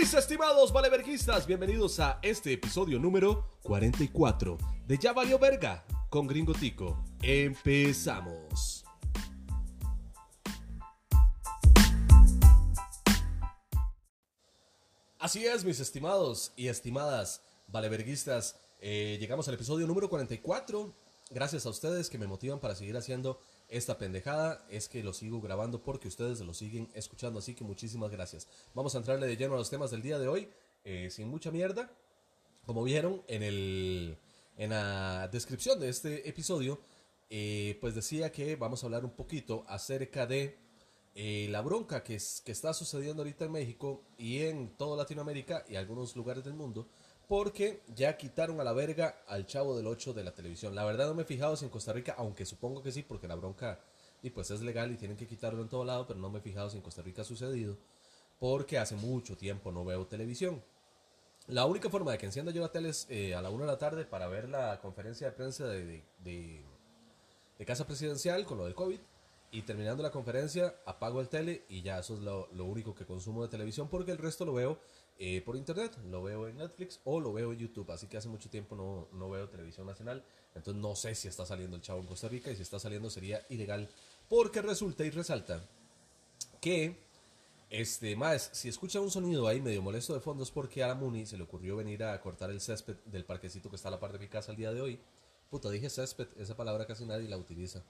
[0.00, 4.56] Mis estimados valeverguistas, bienvenidos a este episodio número 44
[4.86, 7.04] de Ya Valió Verga con Gringo Tico.
[7.20, 8.82] Empezamos.
[15.18, 18.56] Así es, mis estimados y estimadas valeverguistas.
[18.80, 20.94] eh, llegamos al episodio número 44.
[21.28, 23.38] Gracias a ustedes que me motivan para seguir haciendo
[23.70, 24.66] esta pendejada.
[24.68, 27.38] Es que lo sigo grabando porque ustedes lo siguen escuchando.
[27.38, 28.46] Así que muchísimas gracias.
[28.74, 30.48] Vamos a entrarle de lleno a los temas del día de hoy.
[30.84, 31.90] eh, sin mucha mierda.
[32.64, 34.18] Como vieron en, el,
[34.56, 36.80] en la descripción de este episodio,
[37.28, 40.58] eh, pues decía que vamos a hablar un poquito acerca de
[41.14, 45.76] eh, la bronca que, que está sucediendo ahorita en México y en toda Latinoamérica y
[45.76, 46.88] algunos lugares del mundo,
[47.30, 50.74] porque ya quitaron a la verga al chavo del 8 de la televisión.
[50.74, 53.28] La verdad no me he fijado si en Costa Rica, aunque supongo que sí, porque
[53.28, 53.78] la bronca
[54.20, 56.42] y pues es legal y tienen que quitarlo en todo lado, pero no me he
[56.42, 57.78] fijado si en Costa Rica ha sucedido,
[58.40, 60.60] porque hace mucho tiempo no veo televisión.
[61.46, 63.70] La única forma de que encienda yo la tele es eh, a la 1 de
[63.70, 66.64] la tarde para ver la conferencia de prensa de,
[67.64, 68.98] Casa Presidencial con lo del COVID.
[69.52, 73.04] Y terminando la conferencia, apago el tele y ya eso es lo, lo único que
[73.04, 74.78] consumo de televisión porque el resto lo veo
[75.22, 77.90] eh, por internet, lo veo en Netflix o lo veo en YouTube.
[77.90, 80.24] Así que hace mucho tiempo no, no veo televisión nacional.
[80.54, 83.10] Entonces no sé si está saliendo el chavo en Costa Rica y si está saliendo
[83.10, 83.90] sería ilegal
[84.30, 85.62] porque resulta y resalta
[86.58, 86.96] que
[87.68, 90.94] este, más, si escucha un sonido ahí medio molesto de fondo es porque a la
[90.94, 94.00] Muni se le ocurrió venir a cortar el césped del parquecito que está a la
[94.00, 94.98] par de mi casa el día de hoy.
[95.50, 97.82] Puta, dije césped, esa palabra casi nadie la utiliza.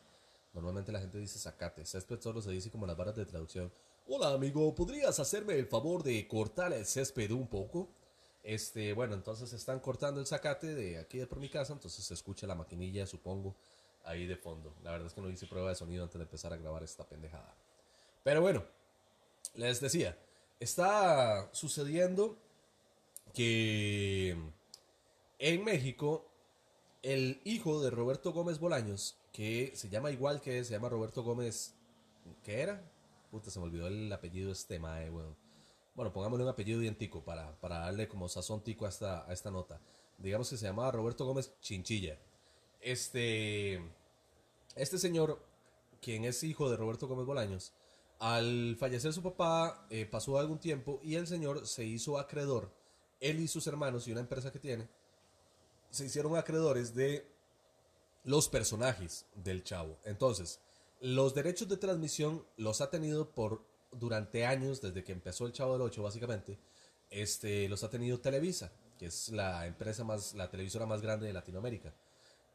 [0.53, 3.71] Normalmente la gente dice zacate, césped solo se dice como las barras de traducción.
[4.13, 7.89] Hola amigo, ¿podrías hacerme el favor de cortar el césped un poco?
[8.43, 12.15] Este, bueno, entonces están cortando el zacate de aquí de por mi casa, entonces se
[12.15, 13.55] escucha la maquinilla, supongo,
[14.03, 14.75] ahí de fondo.
[14.83, 17.09] La verdad es que no hice prueba de sonido antes de empezar a grabar esta
[17.09, 17.55] pendejada.
[18.25, 18.65] Pero bueno,
[19.55, 20.19] les decía,
[20.59, 22.37] está sucediendo
[23.33, 24.37] que
[25.39, 26.27] en México
[27.05, 31.75] el hijo de Roberto Gómez Bolaños, que se llama igual que se llama Roberto Gómez,
[32.43, 32.90] ¿qué era?
[33.31, 35.37] Puta, se me olvidó el apellido este mae, weón.
[35.95, 39.81] Bueno, pongámosle un apellido idéntico para, para darle como sazón tico a esta, esta nota.
[40.19, 42.19] Digamos que se llamaba Roberto Gómez Chinchilla.
[42.81, 43.81] Este,
[44.75, 45.45] este señor,
[46.01, 47.73] quien es hijo de Roberto Gómez Bolaños,
[48.19, 52.71] al fallecer su papá, eh, pasó algún tiempo y el señor se hizo acreedor,
[53.19, 54.89] él y sus hermanos y una empresa que tiene,
[55.91, 57.27] se hicieron acreedores de
[58.25, 59.99] los personajes del chavo.
[60.05, 60.61] Entonces,
[61.01, 65.73] los derechos de transmisión los ha tenido por durante años, desde que empezó el Chavo
[65.73, 66.59] del 8, básicamente,
[67.11, 71.33] este, los ha tenido Televisa, que es la empresa más, la televisora más grande de
[71.33, 71.93] Latinoamérica.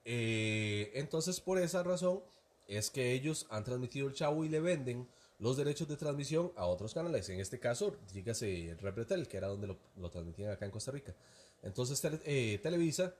[0.05, 2.21] Eh, entonces, por esa razón,
[2.67, 5.07] es que ellos han transmitido el Chavo y le venden
[5.39, 7.27] los derechos de transmisión a otros canales.
[7.29, 11.13] En este caso, dígase Repretel, que era donde lo, lo transmitían acá en Costa Rica.
[11.61, 13.13] Entonces, eh, Televisa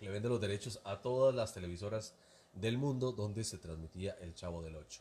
[0.00, 2.14] le vende los derechos a todas las televisoras
[2.52, 5.00] del mundo donde se transmitía el Chavo del 8.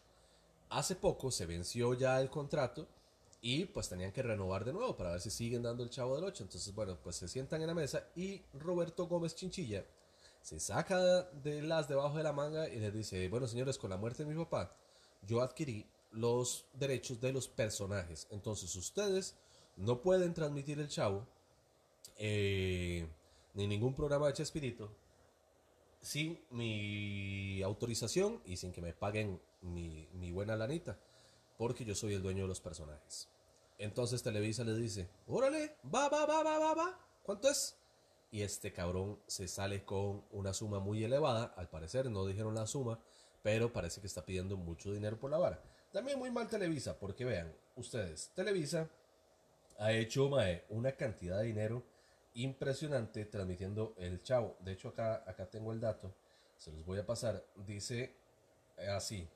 [0.70, 2.88] Hace poco se venció ya el contrato
[3.42, 6.26] y pues tenían que renovar de nuevo para ver si siguen dando el Chavo del
[6.26, 6.44] 8.
[6.44, 9.86] Entonces, bueno, pues se sientan en la mesa y Roberto Gómez Chinchilla
[10.42, 13.98] se saca de las debajo de la manga y les dice, bueno señores, con la
[13.98, 14.74] muerte de mi papá,
[15.26, 18.28] yo adquirí los derechos de los personajes.
[18.32, 19.36] Entonces ustedes
[19.76, 21.26] no pueden transmitir el Chavo
[22.18, 23.08] eh,
[23.54, 24.90] ni ningún programa de Chespirito
[26.08, 30.98] sin mi autorización y sin que me paguen mi, mi buena lanita,
[31.58, 33.28] porque yo soy el dueño de los personajes.
[33.78, 37.76] Entonces Televisa le dice, órale, va, va, va, va, va, va, ¿cuánto es?
[38.32, 42.68] Y este cabrón se sale con una suma muy elevada, al parecer no dijeron la
[42.68, 42.98] suma,
[43.44, 45.62] pero parece que está pidiendo mucho dinero por la vara.
[45.92, 48.90] También muy mal Televisa, porque vean, ustedes, Televisa
[49.78, 51.84] ha hecho mae, una cantidad de dinero
[52.38, 54.58] impresionante transmitiendo el chavo.
[54.60, 56.14] De hecho, acá, acá tengo el dato,
[56.56, 57.44] se los voy a pasar.
[57.66, 58.16] Dice
[58.96, 59.28] así: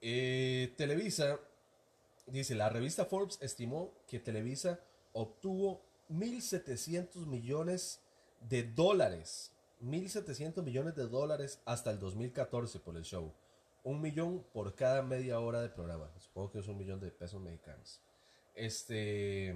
[0.00, 1.38] Eh, Televisa,
[2.26, 4.80] dice la revista Forbes estimó que Televisa
[5.12, 8.00] obtuvo 1.700 millones
[8.40, 9.52] de dólares.
[9.82, 13.32] 1.700 millones de dólares hasta el 2014 por el show.
[13.84, 16.10] Un millón por cada media hora de programa.
[16.18, 18.00] Supongo que es un millón de pesos mexicanos.
[18.54, 19.54] Este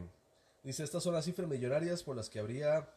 [0.63, 2.89] dice: Estas son las cifras millonarias por las que habría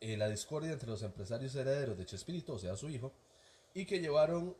[0.00, 3.12] eh, la discordia entre los empresarios herederos de Chespirito, o sea, su hijo,
[3.72, 4.56] y que llevaron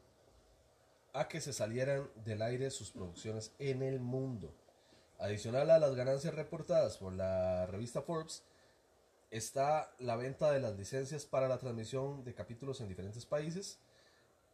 [1.12, 4.52] a que se salieran del aire sus producciones en el mundo.
[5.18, 8.42] Adicional a las ganancias reportadas por la revista Forbes,
[9.30, 13.78] está la venta de las licencias para la transmisión de capítulos en diferentes países.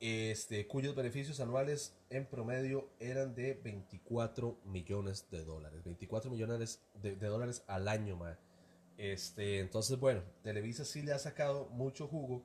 [0.00, 5.84] Este, cuyos beneficios anuales en promedio eran de 24 millones de dólares.
[5.84, 8.38] 24 millones de, dólares al año, man.
[8.96, 12.44] Este, entonces, bueno, Televisa sí le ha sacado mucho jugo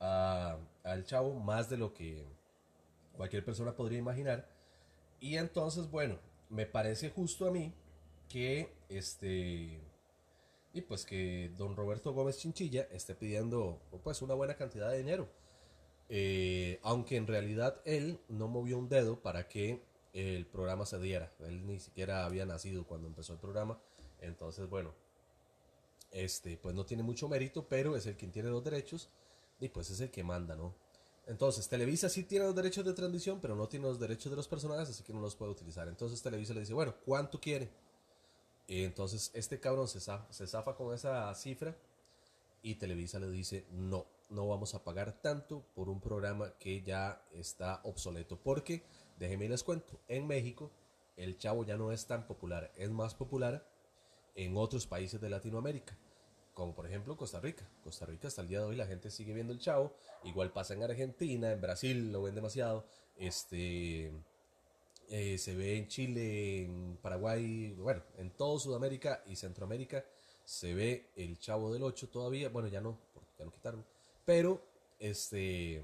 [0.00, 2.26] al chavo, más de lo que
[3.16, 4.48] cualquier persona podría imaginar.
[5.20, 6.18] Y entonces, bueno,
[6.48, 7.72] me parece justo a mí
[8.28, 9.80] que este
[10.72, 15.28] y pues que don Roberto Gómez Chinchilla esté pidiendo pues una buena cantidad de dinero.
[16.08, 21.32] Eh, aunque en realidad él no movió un dedo para que el programa se diera.
[21.40, 23.80] Él ni siquiera había nacido cuando empezó el programa.
[24.20, 24.94] Entonces, bueno,
[26.10, 29.10] este pues no tiene mucho mérito, pero es el quien tiene los derechos
[29.60, 30.74] y pues es el que manda, ¿no?
[31.26, 34.46] Entonces, Televisa sí tiene los derechos de transmisión, pero no tiene los derechos de los
[34.46, 35.88] personajes, así que no los puede utilizar.
[35.88, 37.70] Entonces Televisa le dice, bueno, ¿cuánto quiere?
[38.66, 41.76] Y entonces este cabrón se zafa, se zafa con esa cifra
[42.62, 47.22] y Televisa le dice, no, no vamos a pagar tanto por un programa que ya
[47.32, 48.38] está obsoleto.
[48.38, 48.82] Porque,
[49.18, 50.70] déjenme les cuento, en México
[51.16, 53.66] el chavo ya no es tan popular, es más popular
[54.34, 55.96] en otros países de Latinoamérica
[56.54, 57.68] como por ejemplo Costa Rica.
[57.82, 59.92] Costa Rica hasta el día de hoy la gente sigue viendo el chavo,
[60.22, 64.12] igual pasa en Argentina, en Brasil lo ven demasiado, este
[65.10, 70.04] eh, se ve en Chile, en Paraguay, bueno, en todo Sudamérica y Centroamérica
[70.44, 72.98] se ve el chavo del 8 todavía, bueno ya no,
[73.38, 73.84] ya lo quitaron,
[74.24, 74.62] pero
[74.98, 75.82] este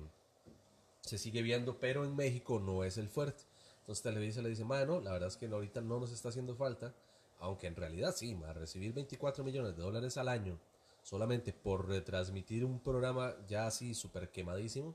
[1.01, 3.45] se sigue viendo, pero en México no es el fuerte.
[3.81, 6.95] Entonces Televisa le dice, mano, la verdad es que ahorita no nos está haciendo falta
[7.41, 10.59] aunque en realidad sí, más recibir 24 millones de dólares al año
[11.03, 14.95] solamente por retransmitir un programa ya así súper quemadísimo,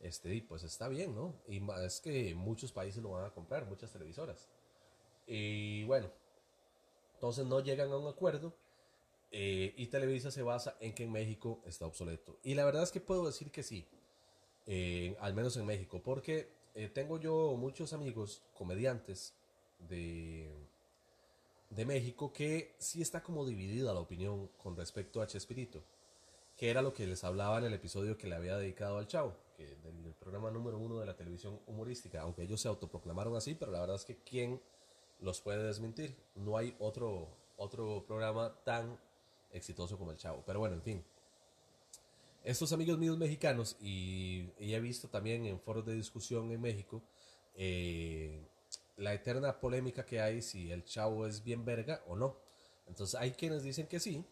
[0.00, 1.34] este, pues está bien, ¿no?
[1.48, 4.48] Y es que muchos países lo van a comprar, muchas televisoras.
[5.26, 6.08] Y bueno,
[7.14, 8.54] entonces no llegan a un acuerdo
[9.36, 12.38] eh, y Televisa se basa en que en México está obsoleto.
[12.44, 13.84] Y la verdad es que puedo decir que sí,
[14.66, 19.34] eh, al menos en México, porque eh, tengo yo muchos amigos comediantes
[19.80, 20.48] de
[21.74, 25.82] de México que sí está como dividida la opinión con respecto a Chespirito,
[26.56, 29.36] que era lo que les hablaba en el episodio que le había dedicado al Chavo,
[29.56, 33.72] que del programa número uno de la televisión humorística, aunque ellos se autoproclamaron así, pero
[33.72, 34.62] la verdad es que quién
[35.18, 38.98] los puede desmentir, no hay otro, otro programa tan
[39.54, 41.04] exitoso como el Chavo, pero bueno, en fin.
[42.44, 47.02] Estos amigos míos mexicanos, y, y he visto también en foros de discusión en México,
[47.56, 48.46] eh,
[48.96, 52.36] la eterna polémica que hay si el chavo es bien verga o no.
[52.86, 54.24] Entonces hay quienes dicen que sí.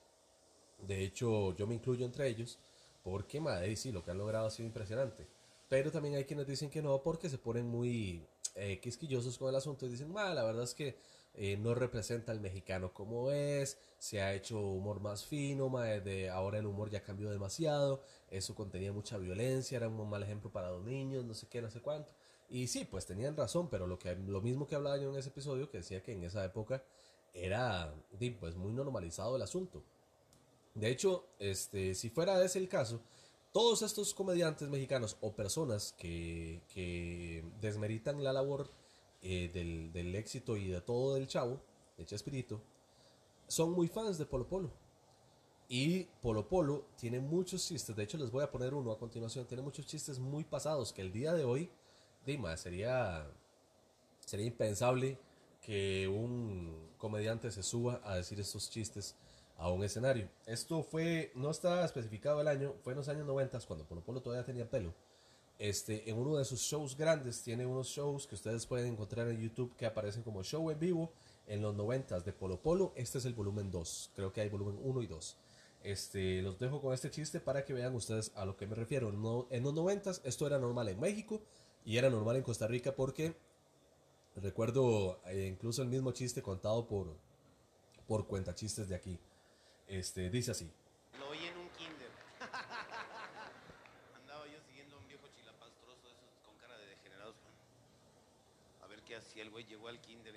[0.78, 2.58] De hecho, yo me incluyo entre ellos.
[3.02, 5.26] Porque, madre, sí, lo que han logrado ha sido impresionante.
[5.68, 8.24] Pero también hay quienes dicen que no porque se ponen muy
[8.54, 10.96] eh, quisquillosos con el asunto y dicen, la verdad es que
[11.34, 16.30] eh, no representa al mexicano como es, se ha hecho humor más fino, madre, de
[16.30, 20.70] ahora el humor ya cambió demasiado, eso contenía mucha violencia, era un mal ejemplo para
[20.70, 22.12] los niños, no sé qué, no sé cuánto.
[22.50, 25.30] Y sí, pues tenían razón, pero lo, que, lo mismo que hablaba yo en ese
[25.30, 26.84] episodio, que decía que en esa época
[27.32, 27.94] era
[28.38, 29.82] pues muy normalizado el asunto.
[30.74, 33.00] De hecho, este, si fuera ese el caso,
[33.52, 38.70] todos estos comediantes mexicanos o personas que, que desmeritan la labor
[39.22, 41.60] eh, del, éxito y de todo del chavo,
[41.96, 42.60] de Chespirito,
[43.46, 44.70] son muy fans de Polo Polo.
[45.68, 49.46] Y Polo Polo tiene muchos chistes, de hecho les voy a poner uno a continuación,
[49.46, 51.70] tiene muchos chistes muy pasados que el día de hoy
[52.24, 53.26] Dima, sería,
[54.24, 55.18] sería impensable
[55.60, 59.16] que un comediante se suba a decir estos chistes
[59.56, 60.28] a un escenario.
[60.46, 64.22] Esto fue, no está especificado el año, fue en los años 90 cuando Polo Polo
[64.22, 64.94] todavía tenía pelo.
[65.62, 69.40] Este, en uno de sus shows grandes, tiene unos shows que ustedes pueden encontrar en
[69.40, 71.12] YouTube que aparecen como show en vivo
[71.46, 72.92] en los 90 de Polo Polo.
[72.96, 75.36] Este es el volumen 2, creo que hay volumen 1 y 2.
[75.84, 79.08] Este, los dejo con este chiste para que vean ustedes a lo que me refiero.
[79.50, 81.40] En los 90 esto era normal en México,
[81.84, 83.34] y era normal en Costa Rica porque
[84.36, 87.16] recuerdo eh, incluso el mismo chiste contado por,
[88.06, 89.18] por cuentachistes de aquí.
[89.86, 90.70] Este, dice así.
[91.18, 92.10] Lo oí en un kinder.
[94.14, 97.34] Andaba yo siguiendo a un viejo chilapastroso de esos con cara de degenerados.
[98.82, 99.64] A ver qué hacía el güey.
[99.64, 100.34] Llegó al kinder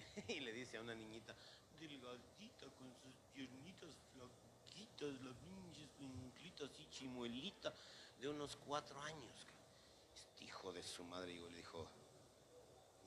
[0.76, 1.36] y le dice a una niñita,
[1.80, 7.74] delgadita, con sus piernitas flaquitas, la pinche inclita así chimuelita,
[8.20, 9.46] de unos cuatro años
[10.46, 11.88] hijo de su madre y le dijo,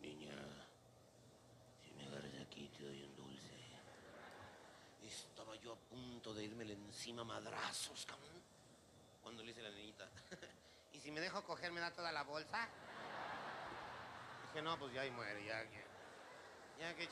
[0.00, 0.34] niña,
[1.82, 3.54] si me agarras aquí te doy un dulce.
[5.02, 8.42] Estaba yo a punto de irme encima madrazos, cabrón.
[9.22, 10.08] Cuando le dice la niñita,
[10.92, 12.68] ¿y si me dejo coger me da toda la bolsa?
[14.46, 15.66] Dije, no, pues ya ahí muere, ya,
[16.94, 17.08] que...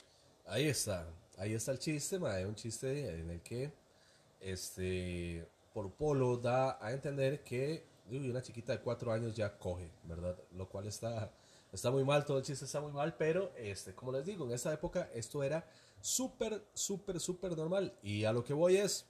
[0.49, 1.05] Ahí está,
[1.39, 3.73] ahí está el chiste, mae, un chiste en el que
[4.41, 9.91] este Polo Polo da a entender que y una chiquita de cuatro años ya coge,
[10.05, 10.39] ¿verdad?
[10.53, 11.33] Lo cual está,
[11.73, 14.53] está muy mal, todo el chiste está muy mal, pero este, como les digo, en
[14.53, 15.69] esa época esto era
[16.01, 17.93] súper, súper, súper normal.
[18.05, 19.05] Y a lo que voy es,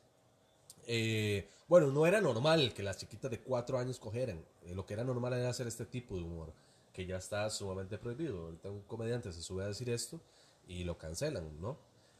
[0.87, 4.43] eh, bueno, no era normal que las chiquitas de cuatro años cogieran.
[4.63, 6.55] Eh, lo que era normal era hacer este tipo de humor,
[6.95, 8.47] que ya está sumamente prohibido.
[8.47, 10.19] Ahorita un comediante se sube a decir esto
[10.67, 11.79] y lo cancelan, ¿no?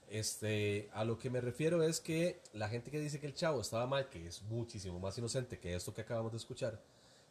[0.09, 3.61] Este, a lo que me refiero es que la gente que dice que el chavo
[3.61, 6.81] estaba mal, que es muchísimo más inocente que esto que acabamos de escuchar,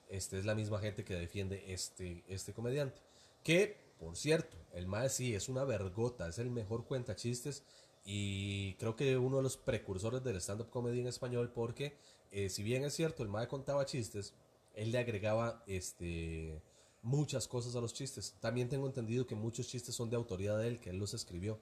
[0.10, 3.01] este es la misma gente que defiende este, este comediante.
[3.43, 7.63] Que, por cierto, el mae sí es una vergota, es el mejor cuenta chistes
[8.03, 11.98] y creo que uno de los precursores del stand-up comedy en español porque
[12.31, 14.34] eh, si bien es cierto, el mae contaba chistes,
[14.74, 16.62] él le agregaba este
[17.05, 18.35] muchas cosas a los chistes.
[18.41, 21.59] También tengo entendido que muchos chistes son de autoría de él, que él los escribió.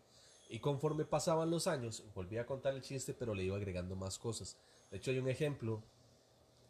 [0.50, 4.18] Y conforme pasaban los años, volvía a contar el chiste, pero le iba agregando más
[4.18, 4.58] cosas.
[4.90, 5.84] De hecho, hay un ejemplo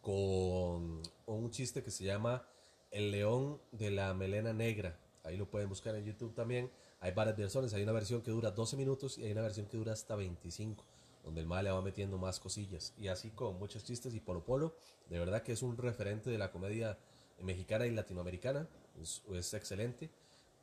[0.01, 2.48] con un chiste que se llama
[2.92, 5.00] El león de la melena negra.
[5.24, 6.72] Ahí lo pueden buscar en YouTube también.
[7.00, 7.74] Hay varias versiones.
[7.74, 10.84] Hay una versión que dura 12 minutos y hay una versión que dura hasta 25,
[11.24, 12.94] donde el mal le va metiendo más cosillas.
[12.98, 14.15] Y así con muchos chistes.
[14.15, 14.75] Y Polo Polo,
[15.10, 16.98] de verdad que es un referente de la comedia
[17.42, 18.68] mexicana y latinoamericana.
[19.02, 20.10] Es, es excelente.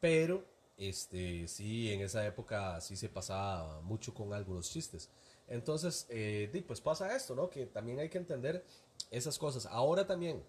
[0.01, 0.45] Pero
[0.81, 5.11] este, sí, en esa época sí se pasaba mucho con algunos chistes.
[5.47, 7.51] Entonces, eh, pues pasa esto, ¿no?
[7.51, 8.65] Que también hay que entender
[9.11, 9.67] esas cosas.
[9.67, 10.43] Ahora también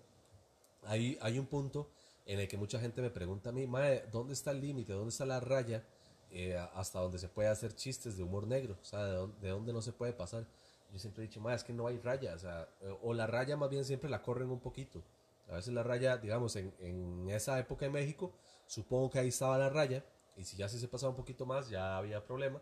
[0.83, 1.89] hay, hay un punto
[2.25, 4.93] en el que mucha gente me pregunta a mí, Mae, ¿dónde está el límite?
[4.93, 5.83] ¿Dónde está la raya
[6.29, 8.77] eh, hasta donde se puede hacer chistes de humor negro?
[8.81, 10.45] O sea, ¿de dónde, no se puede pasar?
[10.93, 12.35] Yo siempre he dicho, Mae, es que no hay raya.
[12.35, 15.03] O, sea, eh, o la raya más bien siempre la corren un poquito.
[15.51, 18.33] A veces la raya, digamos, en, en esa época en México,
[18.65, 20.03] supongo que ahí estaba la raya
[20.37, 22.61] y si ya se pasaba un poquito más, ya había problema.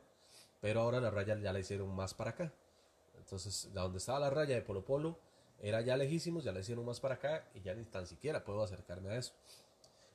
[0.60, 2.54] Pero ahora la raya ya la hicieron más para acá.
[3.18, 5.20] Entonces, de donde estaba la raya de Polo Polo,
[5.62, 8.64] era ya lejísimos, ya la hicieron más para acá y ya ni tan siquiera puedo
[8.64, 9.34] acercarme a eso.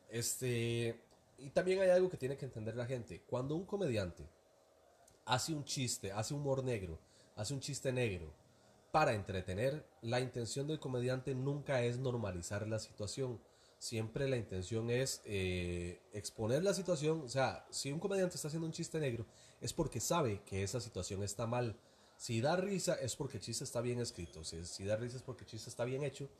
[0.09, 1.01] Este,
[1.39, 3.23] y también hay algo que tiene que entender la gente.
[3.29, 4.29] Cuando un comediante
[5.27, 6.99] hace un chiste, hace humor negro,
[7.37, 8.33] hace un chiste negro
[8.95, 13.41] para entretener, la intención del comediante nunca es normalizar la situación
[13.85, 17.21] siempre la intención es eh, exponer la situación.
[17.23, 19.27] O sea, si un comediante está haciendo un chiste negro,
[19.61, 21.77] es porque sabe que esa situación está mal.
[22.17, 24.43] Si da risa, es porque el chiste está bien escrito.
[24.43, 26.31] Si, da risa, es porque el chiste está bien hecho.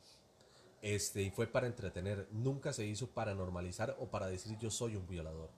[0.81, 2.27] Este, y fue para entretener.
[2.31, 5.51] Nunca se hizo para normalizar o para decir yo soy un violador.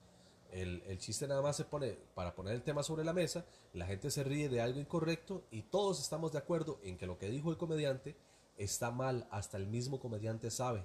[0.50, 3.86] El, el, chiste nada más se pone para poner el tema sobre la mesa, la
[3.86, 7.28] gente se ríe de algo incorrecto y todos estamos de acuerdo en que lo que
[7.28, 8.16] dijo el comediante
[8.58, 10.84] está mal, hasta el mismo comediante sabe.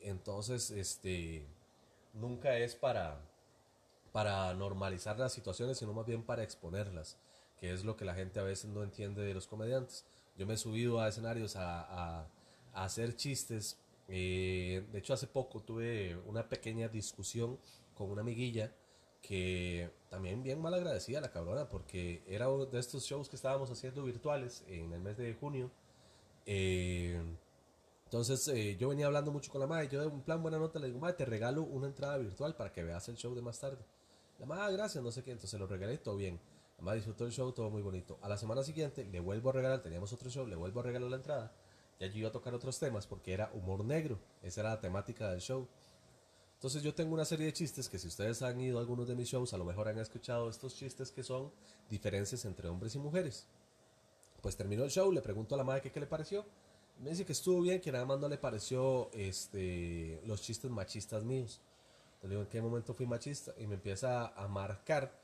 [0.00, 1.46] Entonces, este,
[2.14, 3.20] nunca es para,
[4.12, 7.18] para normalizar las situaciones, sino más bien para exponerlas,
[7.60, 10.06] que es lo que la gente a veces no entiende de los comediantes.
[10.36, 12.28] Yo me he subido a escenarios a,
[12.72, 13.76] hacer chistes.
[14.06, 17.58] Eh, de hecho, hace poco tuve una pequeña discusión
[17.94, 18.72] con una amiguilla
[19.22, 23.70] que también bien mal agradecida la cabrona, porque era uno de estos shows que estábamos
[23.70, 25.70] haciendo virtuales en el mes de junio.
[26.46, 27.20] Eh,
[28.04, 30.78] entonces eh, yo venía hablando mucho con la madre, yo de un plan buena nota
[30.78, 33.58] le digo, madre, te regalo una entrada virtual para que veas el show de más
[33.60, 33.84] tarde.
[34.38, 36.40] La madre, ah, gracias, no sé qué, entonces lo regalé, todo bien.
[36.78, 38.18] La madre disfrutó el show, todo muy bonito.
[38.22, 41.10] A la semana siguiente le vuelvo a regalar, teníamos otro show, le vuelvo a regalar
[41.10, 41.52] la entrada.
[42.00, 45.28] Ya yo iba a tocar otros temas porque era humor negro, esa era la temática
[45.30, 45.68] del show.
[46.58, 49.14] Entonces yo tengo una serie de chistes que si ustedes han ido a algunos de
[49.14, 51.50] mis shows, a lo mejor han escuchado estos chistes que son
[51.88, 53.46] diferencias entre hombres y mujeres.
[54.42, 56.44] Pues terminó el show, le pregunto a la madre qué le pareció
[57.00, 61.24] me dice que estuvo bien, que nada más no le pareció este, los chistes machistas
[61.24, 61.60] míos.
[62.22, 63.54] Le digo, ¿en qué momento fui machista?
[63.58, 65.16] Y me empieza a marcar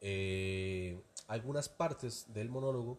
[0.00, 2.98] eh, algunas partes del monólogo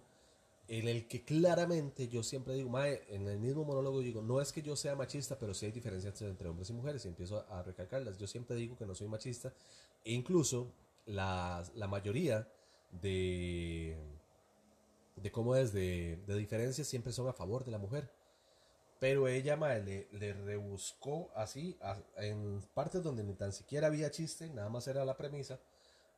[0.67, 4.51] en el que claramente yo siempre digo, Mae, en el mismo monólogo digo, no es
[4.51, 7.63] que yo sea machista, pero sí hay diferencias entre hombres y mujeres y empiezo a,
[7.63, 8.17] recalcarlas.
[8.17, 9.53] Yo siempre digo que no soy machista
[10.03, 10.71] e incluso
[11.05, 12.47] la, la mayoría
[12.91, 13.97] de
[15.15, 18.09] de cómo es de, de diferencias siempre son a favor de la mujer.
[18.99, 21.77] Pero ella le, le, rebuscó así,
[22.17, 25.59] en partes donde ni tan siquiera había chiste, nada más era la premisa,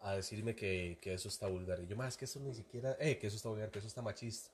[0.01, 1.79] a decirme que, que eso está vulgar.
[1.81, 4.01] Y yo, más que eso ni siquiera, eh, que eso está vulgar, que eso está
[4.01, 4.49] machista.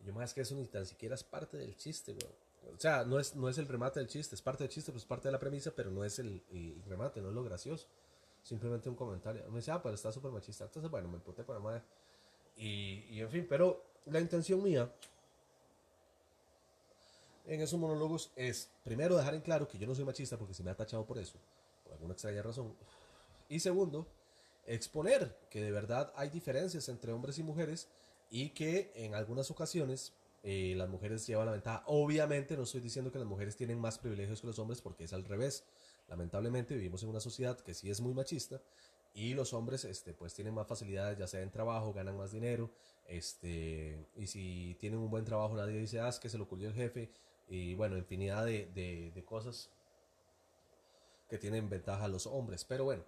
[0.00, 2.74] Y yo, más que eso ni tan siquiera es parte del chiste, güey.
[2.74, 5.04] O sea, no es, no es el remate del chiste, es parte del chiste, pues
[5.04, 7.86] parte de la premisa, pero no es el, el remate, no es lo gracioso.
[8.42, 9.42] Simplemente un comentario.
[9.48, 10.64] Me dice, ah, pero está súper machista.
[10.64, 11.82] Entonces, bueno, me puté para madre.
[12.56, 14.90] Y, en fin, pero la intención mía
[17.46, 20.62] en esos monólogos es, primero, dejar en claro que yo no soy machista porque se
[20.62, 21.38] me ha tachado por eso,
[21.82, 22.74] por alguna extraña razón.
[23.48, 24.06] Y segundo,
[24.66, 27.88] exponer que de verdad hay diferencias entre hombres y mujeres
[28.30, 31.82] y que en algunas ocasiones eh, las mujeres llevan la ventaja.
[31.86, 35.12] Obviamente no estoy diciendo que las mujeres tienen más privilegios que los hombres porque es
[35.12, 35.64] al revés.
[36.08, 38.60] Lamentablemente vivimos en una sociedad que sí es muy machista
[39.14, 42.72] y los hombres este, pues tienen más facilidades, ya sea en trabajo, ganan más dinero,
[43.06, 46.68] este, y si tienen un buen trabajo nadie dice, ah, es que se lo ocurrió
[46.68, 47.10] el jefe,
[47.48, 49.70] y bueno, infinidad de, de, de cosas
[51.28, 52.64] que tienen ventaja los hombres.
[52.64, 53.04] Pero bueno,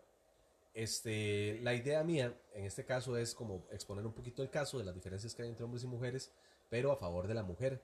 [0.76, 4.84] este, la idea mía en este caso es como exponer un poquito el caso de
[4.84, 6.34] las diferencias que hay entre hombres y mujeres,
[6.68, 7.82] pero a favor de la mujer,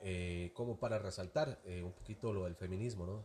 [0.00, 3.22] eh, como para resaltar eh, un poquito lo del feminismo, ¿no?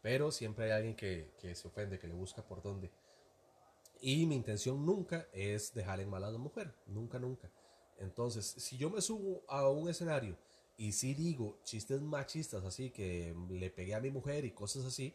[0.00, 2.90] Pero siempre hay alguien que, que, se ofende, que le busca por dónde.
[4.00, 7.50] Y mi intención nunca es dejar en mal a la mujer, nunca, nunca.
[7.98, 10.38] Entonces, si yo me subo a un escenario
[10.78, 15.14] y si digo chistes machistas así, que le pegué a mi mujer y cosas así,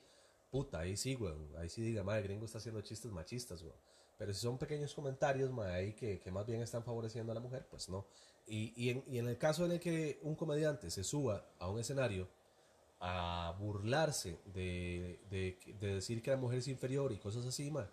[0.49, 1.33] puta, ahí sí, güey.
[1.57, 3.75] Ahí sí diga, madre, gringo está haciendo chistes machistas, güey.
[4.17, 7.41] Pero si son pequeños comentarios, madre, ahí que, que, más bien están favoreciendo a la
[7.41, 8.07] mujer, pues no.
[8.47, 11.69] Y, y, en, y en el caso en el que un comediante se suba a
[11.69, 12.27] un escenario
[12.99, 17.91] a burlarse de, de, de, decir que la mujer es inferior y cosas así, madre,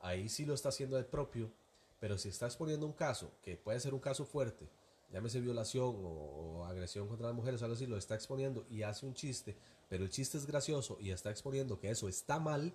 [0.00, 1.52] ahí sí lo está haciendo el propio.
[2.00, 4.68] Pero si está exponiendo un caso, que puede ser un caso fuerte,
[5.12, 9.06] llámese violación o, o, agresión contra las mujeres, algo así, lo está exponiendo y hace
[9.06, 9.56] un chiste,
[9.90, 12.72] pero el chiste es gracioso y está exponiendo que eso está mal,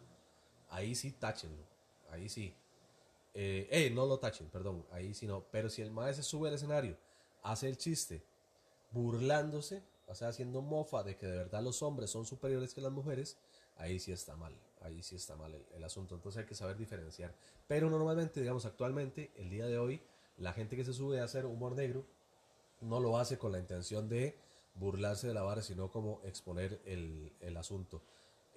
[0.70, 1.64] ahí sí táchenlo,
[2.12, 2.54] ahí sí.
[3.34, 5.46] Eh, eh, no lo tachen, perdón, ahí sí no.
[5.50, 6.98] Pero si el maestro sube al escenario,
[7.42, 8.22] hace el chiste,
[8.92, 12.92] burlándose, o sea, haciendo mofa de que de verdad los hombres son superiores que las
[12.92, 13.38] mujeres,
[13.78, 16.16] ahí sí está mal, ahí sí está mal el, el asunto.
[16.16, 17.34] Entonces hay que saber diferenciar.
[17.66, 20.02] Pero normalmente, digamos, actualmente, el día de hoy,
[20.38, 22.06] la gente que se sube a hacer humor negro
[22.82, 24.38] no lo hace con la intención de
[24.76, 28.02] burlarse de la vara, sino como exponer el, el asunto.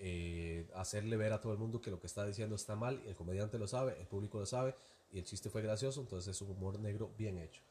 [0.01, 3.17] Eh, hacerle ver a todo el mundo que lo que está diciendo está mal, el
[3.17, 4.77] comediante lo sabe, el público lo sabe,
[5.11, 7.63] y el chiste fue gracioso, entonces es un humor negro bien hecho.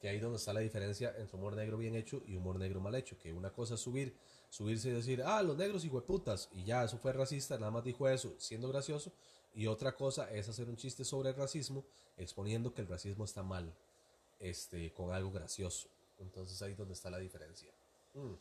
[0.00, 2.94] Que ahí donde está la diferencia entre humor negro bien hecho y humor negro mal
[2.94, 3.16] hecho.
[3.18, 4.14] Que una cosa es subir,
[4.50, 8.08] subirse y decir, ah, los negros putas y ya, eso fue racista, nada más dijo
[8.08, 9.12] eso, siendo gracioso.
[9.54, 11.86] Y otra cosa es hacer un chiste sobre el racismo,
[12.18, 13.72] exponiendo que el racismo está mal,
[14.38, 15.88] este, con algo gracioso.
[16.18, 17.72] Entonces ahí donde está la diferencia.
[18.16, 18.34] Mm.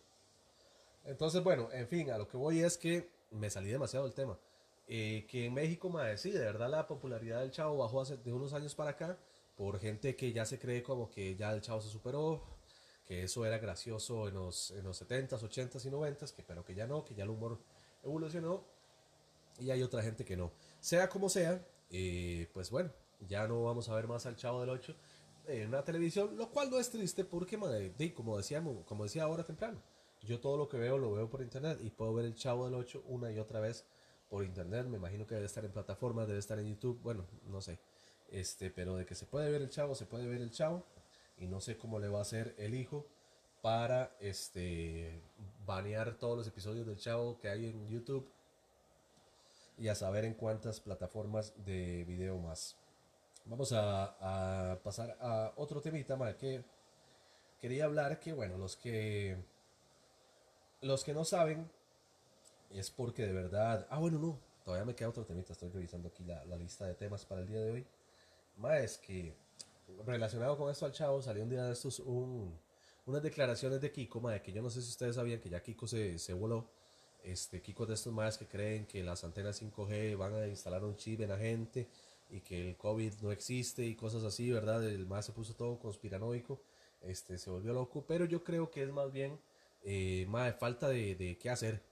[1.06, 4.38] Entonces, bueno, en fin, a lo que voy es que me salí demasiado del tema.
[4.88, 8.32] Eh, que en México, madre, sí, de verdad la popularidad del chavo bajó hace de
[8.32, 9.18] unos años para acá
[9.56, 12.44] por gente que ya se cree como que ya el chavo se superó,
[13.06, 16.76] que eso era gracioso en los, en los 70s, 80s y 90s, que, pero que
[16.76, 17.60] ya no, que ya el humor
[18.04, 18.64] evolucionó
[19.60, 20.52] y hay otra gente que no.
[20.80, 22.92] Sea como sea, eh, pues bueno,
[23.28, 24.96] ya no vamos a ver más al chavo del 8
[25.48, 27.58] en una televisión, lo cual no es triste porque,
[28.14, 29.82] como, decíamos, como decía ahora temprano,
[30.22, 32.76] yo todo lo que veo lo veo por internet y puedo ver el Chavo del
[32.76, 33.86] 8 una y otra vez
[34.30, 34.88] por internet.
[34.88, 37.80] Me imagino que debe estar en plataformas, debe estar en YouTube, bueno, no sé.
[38.30, 40.84] Este, pero de que se puede ver el Chavo, se puede ver el Chavo
[41.38, 43.06] y no sé cómo le va a hacer el hijo
[43.62, 45.22] para este
[45.66, 48.28] banear todos los episodios del Chavo que hay en YouTube
[49.78, 52.78] y a saber en cuántas plataformas de video más.
[53.46, 56.64] Vamos a, a pasar a otro temita más que
[57.60, 59.38] quería hablar que bueno, los que
[60.82, 61.70] los que no saben
[62.70, 63.88] es porque de verdad.
[63.90, 64.40] Ah, bueno, no.
[64.64, 65.54] Todavía me queda otro temita.
[65.54, 67.88] Estoy revisando aquí la, la lista de temas para el día de hoy.
[68.58, 69.36] Más es que
[70.06, 72.58] relacionado con esto al chavo, salió un día de estos un,
[73.06, 75.88] unas declaraciones de Kiko, madre, que yo no sé si ustedes sabían que ya Kiko
[75.88, 76.70] se, se voló.
[77.24, 80.96] Este, Kiko de estos más que creen que las antenas 5G van a instalar un
[80.96, 81.90] chip en la gente
[82.30, 84.84] y que el COVID no existe y cosas así, ¿verdad?
[84.88, 86.62] El más se puso todo conspiranoico,
[87.02, 89.40] este, se volvió loco, pero yo creo que es más bien
[89.84, 91.84] eh, más falta de, de, qué hacer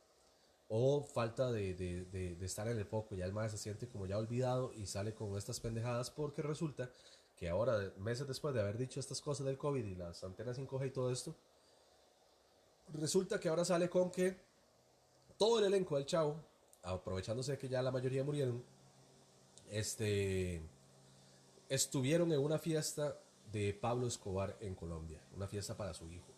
[0.67, 3.13] o falta de, de, de, estar en el foco.
[3.15, 6.89] Ya el más se siente como ya olvidado y sale con estas pendejadas porque resulta
[7.37, 10.87] que ahora, meses después de haber dicho estas cosas del COVID y las antenas 5G
[10.87, 11.35] y todo esto,
[12.93, 14.37] resulta que ahora sale con que
[15.37, 16.35] todo el elenco del chavo,
[16.81, 18.63] aprovechándose de que ya la mayoría murieron,
[19.73, 20.61] este,
[21.69, 23.17] estuvieron en una fiesta
[23.51, 26.33] de Pablo Escobar en Colombia, una fiesta para su hijo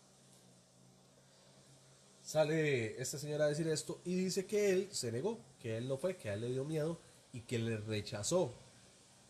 [2.26, 5.96] sale este señor a decir esto y dice que él se negó, que él no
[5.96, 6.98] fue, que a él le dio miedo
[7.32, 8.52] y que le rechazó.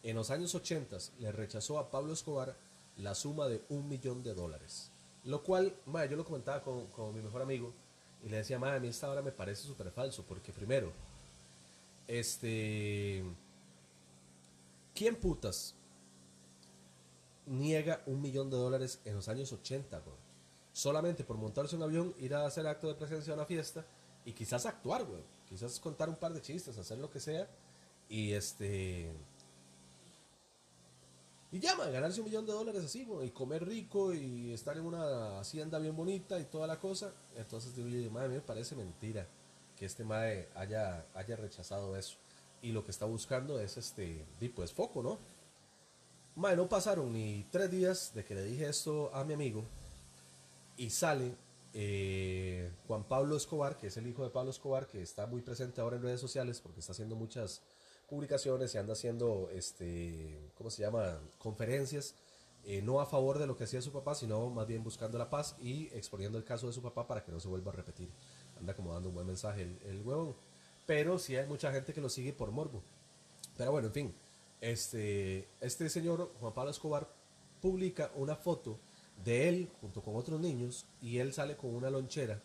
[0.03, 2.57] En los años 80 le rechazó a Pablo Escobar
[2.97, 4.91] la suma de un millón de dólares.
[5.25, 7.75] Lo cual, madre, yo lo comentaba con, con, mi mejor amigo
[8.25, 10.91] y le decía, madre, a mí esta hora me parece súper falso, porque primero,
[12.09, 13.23] este...
[14.97, 15.77] ¿Quién putas
[17.47, 20.27] niega un millón de dólares en los años 80, bro?
[20.77, 23.87] solamente por montarse un avión, ir a hacer acto de presencia a una fiesta
[24.27, 25.23] y quizás actuar, güey.
[25.49, 27.49] Quizás contar un par de chistes, hacer lo que sea.
[28.11, 29.11] Y este.
[31.51, 34.85] Y ya, ganarse un millón de dólares así, güey, y comer rico y estar en
[34.85, 37.11] una hacienda bien bonita y toda la cosa.
[37.35, 39.27] Entonces digo madre, me parece mentira
[39.79, 42.19] que este mae haya, haya rechazado eso.
[42.67, 45.21] Y lo que está buscando es este, di, pues foco, ¿no?
[46.35, 49.65] Mae, no pasaron ni tres días de que le dije esto a mi amigo
[50.77, 51.37] y sale
[51.73, 55.81] eh, Juan Pablo Escobar, que es el hijo de Pablo Escobar, que está muy presente
[55.81, 57.63] ahora en redes sociales porque está haciendo muchas
[58.09, 62.17] publicaciones y anda haciendo, este, ¿cómo se llama?, conferencias,
[62.65, 65.31] eh, no a favor de lo que hacía su papá, sino más bien buscando la
[65.31, 68.11] paz y exponiendo el caso de su papá para que no se vuelva a repetir.
[68.59, 70.03] Anda como dando un buen mensaje el, el.
[70.87, 72.83] Pero sí hay mucha gente que lo sigue por morbo.
[73.57, 74.15] Pero bueno, en fin,
[74.61, 77.09] este, este señor, Juan Pablo Escobar,
[77.61, 78.79] publica una foto
[79.25, 82.41] de él junto con otros niños y él sale con una lonchera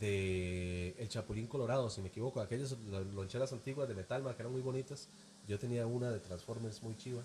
[0.00, 2.76] de El Chapulín Colorado, si me equivoco, aquellas
[3.14, 5.08] loncheras antiguas de metal, que eran muy bonitas.
[5.46, 7.22] Yo tenía una de Transformers muy chiva.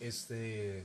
[0.00, 0.84] Este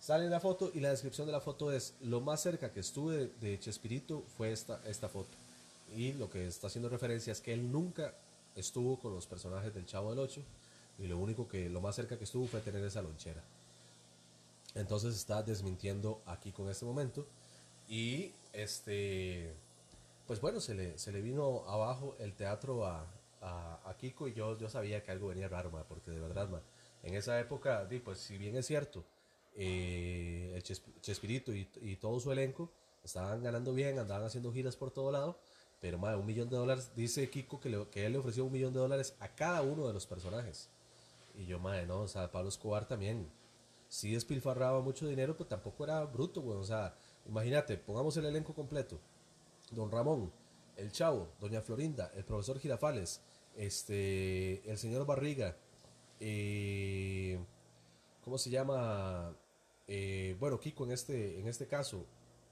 [0.00, 3.30] sale la foto y la descripción de la foto es lo más cerca que estuve
[3.40, 5.30] de, Chespirito fue esta, esta foto.
[5.94, 8.14] Y lo que está haciendo referencia es que él nunca
[8.56, 10.42] estuvo con los personajes del Chavo del 8
[10.98, 13.42] y lo único que lo más cerca que estuvo fue tener esa lonchera.
[14.74, 17.26] Entonces está desmintiendo aquí con este momento.
[17.88, 19.54] Y este,
[20.26, 23.06] pues bueno, se le, se le vino abajo el teatro a,
[23.40, 26.48] a, Kiko y yo, yo sabía que algo venía raro, porque de verdad,
[27.02, 29.04] en esa época, pues si bien es cierto,
[29.54, 30.62] eh, el
[31.00, 32.70] Chespirito y, y, todo su elenco
[33.04, 35.38] estaban ganando bien, andaban haciendo giras por todo lado,
[35.80, 38.72] pero más un millón de dólares, dice Kiko que, que él le ofreció un millón
[38.72, 40.70] de dólares a cada uno de los personajes.
[41.34, 43.28] Y yo, madre, no, o sea, Pablo Escobar también
[43.88, 46.58] sí despilfarraba mucho dinero, pero tampoco era bruto, güey.
[46.58, 48.98] O sea, imagínate, pongamos el elenco completo.
[49.70, 50.32] Don Ramón,
[50.76, 53.20] el Chavo, Doña Florinda, el profesor Girafales,
[53.56, 55.56] este, el señor Barriga,
[56.20, 57.38] eh,
[58.22, 59.36] ¿cómo se llama?
[59.86, 62.06] Eh, bueno, Kiko en este, en este caso,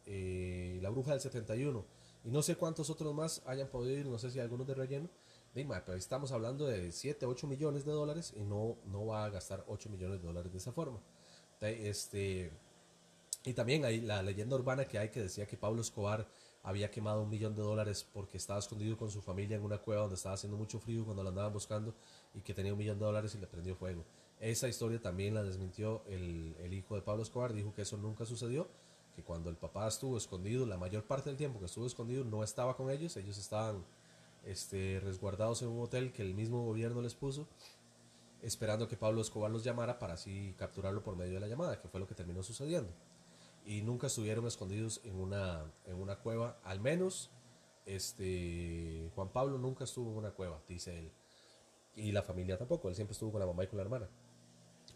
[0.07, 1.85] eh, la bruja del 71,
[2.25, 5.09] y no sé cuántos otros más hayan podido ir, no sé si algunos de relleno.
[5.55, 9.31] Dime, pero estamos hablando de 7, 8 millones de dólares y no, no va a
[9.31, 11.01] gastar 8 millones de dólares de esa forma.
[11.61, 12.51] Este,
[13.45, 16.27] y también hay la leyenda urbana que hay que decía que Pablo Escobar
[16.63, 20.03] había quemado un millón de dólares porque estaba escondido con su familia en una cueva
[20.03, 21.95] donde estaba haciendo mucho frío cuando lo andaban buscando
[22.35, 24.05] y que tenía un millón de dólares y le prendió fuego.
[24.41, 28.25] Esa historia también la desmintió el, el hijo de Pablo Escobar, dijo que eso nunca
[28.25, 28.69] sucedió,
[29.15, 32.43] que cuando el papá estuvo escondido, la mayor parte del tiempo que estuvo escondido no
[32.43, 33.85] estaba con ellos, ellos estaban
[34.45, 37.47] este, resguardados en un hotel que el mismo gobierno les puso
[38.43, 41.89] esperando que Pablo Escobar los llamara para así capturarlo por medio de la llamada, que
[41.89, 42.91] fue lo que terminó sucediendo.
[43.65, 47.31] Y nunca estuvieron escondidos en una, en una cueva, al menos
[47.87, 51.13] este, Juan Pablo nunca estuvo en una cueva, dice él.
[51.95, 54.09] Y la familia tampoco, él siempre estuvo con la mamá y con la hermana.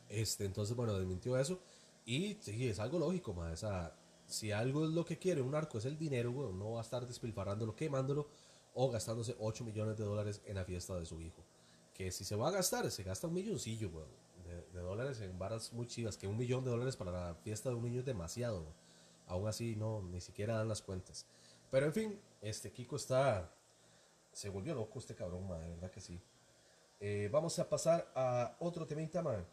[0.08, 1.60] Este, entonces, bueno, desmintió eso.
[2.04, 3.52] Y sí, es algo lógico, ma.
[4.26, 7.06] Si algo es lo que quiere un arco es el dinero, no va a estar
[7.06, 8.28] despilfarrándolo, quemándolo
[8.74, 11.42] o gastándose 8 millones de dólares en la fiesta de su hijo
[11.96, 13.90] que si se va a gastar, se gasta un milloncillo,
[14.44, 17.74] de, dólares en varas muy chivas, que un millón de dólares para la fiesta de
[17.74, 18.66] un niño es demasiado,
[19.28, 21.26] Aún así, no, ni siquiera dan las cuentas.
[21.68, 23.50] Pero en fin, este Kiko está,
[24.30, 26.20] se volvió loco este cabrón, de verdad que sí.
[27.00, 29.44] Eh, vamos a pasar a otro temita, man,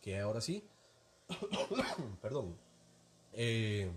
[0.00, 0.66] que ahora sí,
[2.22, 2.56] perdón,
[3.32, 3.90] eh,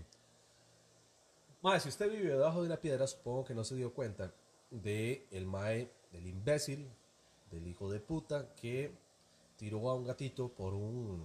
[1.80, 4.32] si usted vive debajo de una piedra, supongo que no se dio cuenta
[4.70, 6.88] de el mae, del imbécil,
[7.50, 8.92] del hijo de puta que
[9.56, 11.24] tiró a un gatito por un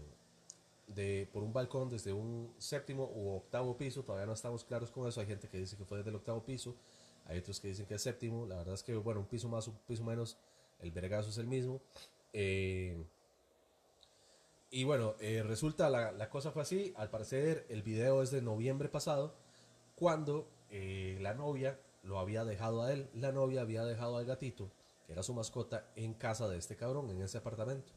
[0.87, 5.07] de por un balcón desde un séptimo u octavo piso, todavía no estamos claros con
[5.07, 6.75] eso, hay gente que dice que fue desde el octavo piso,
[7.25, 9.67] hay otros que dicen que es séptimo, la verdad es que bueno, un piso más,
[9.67, 10.37] un piso menos,
[10.79, 11.81] el vergazo es el mismo.
[12.31, 13.03] Eh,
[14.69, 18.41] y bueno, eh, resulta, la, la, cosa fue así, al parecer el video es de
[18.41, 19.33] noviembre pasado,
[19.97, 24.71] cuando eh, la novia lo había dejado a él, la novia había dejado al gatito
[25.07, 27.93] que era su mascota, en casa de este cabrón, en ese apartamento.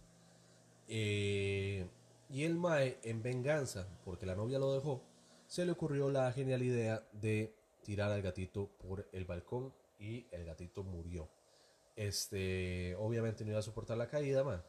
[0.86, 1.84] Eh,
[2.30, 5.02] y el Mae, en venganza, porque la novia lo dejó,
[5.48, 10.44] se le ocurrió la genial idea de tirar al gatito por el balcón y el
[10.44, 11.28] gatito murió.
[11.96, 14.62] Este, obviamente no iba a soportar la caída, man.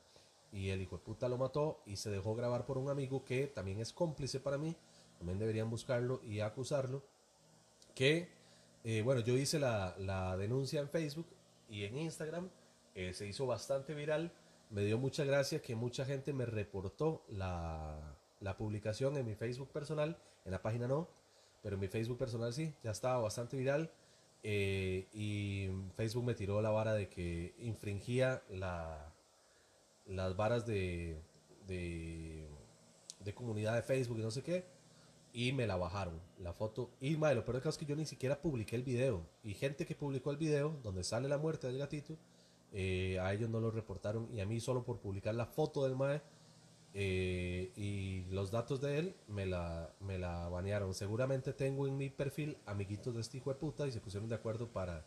[0.52, 3.46] Y el hijo de puta lo mató y se dejó grabar por un amigo que
[3.46, 4.76] también es cómplice para mí.
[5.20, 7.04] También deberían buscarlo y acusarlo.
[8.02, 8.28] Que,
[8.84, 11.28] eh, bueno, yo hice la, la denuncia en Facebook
[11.70, 12.50] y en Instagram.
[12.96, 14.32] Eh, se hizo bastante viral.
[14.72, 19.70] Me dio mucha gracia que mucha gente me reportó la, la publicación en mi Facebook
[19.70, 21.10] personal, en la página no,
[21.62, 23.92] pero en mi Facebook personal sí, ya estaba bastante viral.
[24.42, 29.14] Eh, y Facebook me tiró la vara de que infringía la,
[30.08, 31.22] las varas de,
[31.68, 32.48] de
[33.24, 34.66] de comunidad de Facebook y no sé qué.
[35.34, 36.92] Y me la bajaron, la foto.
[37.00, 39.26] Y mae, lo peor es que yo ni siquiera publiqué el video.
[39.44, 42.18] Y gente que publicó el video, donde sale la muerte del gatito,
[42.74, 44.30] eh, a ellos no lo reportaron.
[44.34, 46.22] Y a mí solo por publicar la foto del mae
[46.94, 50.94] eh, y los datos de él me la, me la banearon.
[50.94, 54.36] Seguramente tengo en mi perfil amiguitos de este hijo de puta y se pusieron de
[54.36, 55.06] acuerdo para,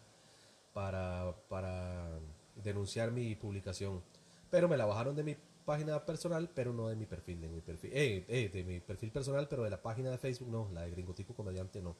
[0.72, 2.18] para, para
[2.62, 4.02] denunciar mi publicación.
[4.50, 7.60] Pero me la bajaron de mi página personal, pero no de mi perfil, de mi
[7.60, 10.82] perfil, eh, eh, de mi perfil personal, pero de la página de Facebook no, la
[10.82, 11.96] de Gringotipo Comediante no.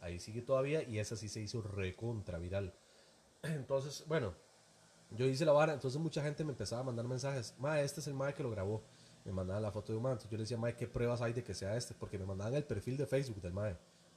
[0.00, 2.74] Ahí sigue todavía y esa sí se hizo recontra viral.
[3.42, 4.34] Entonces, bueno,
[5.10, 8.08] yo hice la vara, entonces mucha gente me empezaba a mandar mensajes, ma, este es
[8.08, 8.82] el ma que lo grabó
[9.26, 10.06] me mandaban la foto de un.
[10.06, 11.94] Entonces yo le decía, mae, ¿qué pruebas hay de que sea este?
[11.94, 13.76] Porque me mandaban el perfil de Facebook del mae.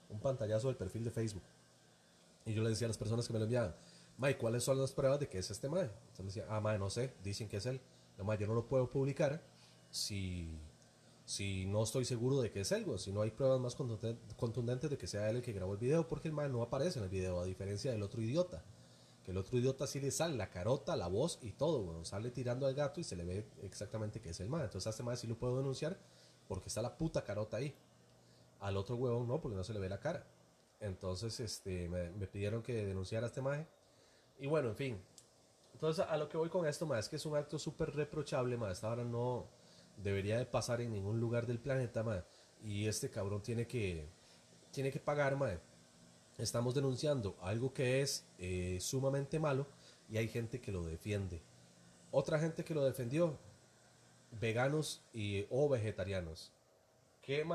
[0.10, 1.44] Un pantallazo del perfil de Facebook.
[2.46, 3.76] Y yo le decía a las personas que me lo enviaban,
[4.18, 5.84] mae, ¿cuáles son las pruebas de que es este mae?
[5.84, 7.82] Entonces me decía, ah, mae, no sé, dicen que es él.
[8.24, 9.44] Mae, yo no lo puedo publicar
[9.90, 10.60] si,
[11.26, 14.98] si no estoy seguro de que es él, Si no hay pruebas más contundentes de
[14.98, 17.12] que sea él el que grabó el video, porque el mae no aparece en el
[17.12, 18.64] video, a diferencia del otro idiota
[19.30, 22.66] el otro idiota sí le sale la carota, la voz y todo, bueno, sale tirando
[22.66, 24.64] al gato y se le ve exactamente que es el mal.
[24.64, 26.00] Entonces a este mal sí lo puedo denunciar
[26.48, 27.76] porque está la puta carota ahí.
[28.60, 30.26] Al otro huevón no, porque no se le ve la cara.
[30.80, 33.68] Entonces este, me, pidieron que denunciara a este maje.
[34.40, 35.02] Y bueno, en fin.
[35.80, 38.58] Entonces a lo que voy con esto, más es que es un acto súper reprochable,
[38.58, 39.48] más esta hora no
[39.96, 42.22] debería de pasar en ningún lugar del planeta, más.
[42.62, 44.10] Y este cabrón tiene que,
[44.72, 45.58] tiene que pagar, más
[46.38, 49.68] estamos denunciando algo que es eh, sumamente malo
[50.10, 51.42] y hay gente que lo defiende.
[52.12, 53.38] Otra gente que lo defendió,
[54.40, 56.52] veganos y, o vegetarianos,
[57.22, 57.46] que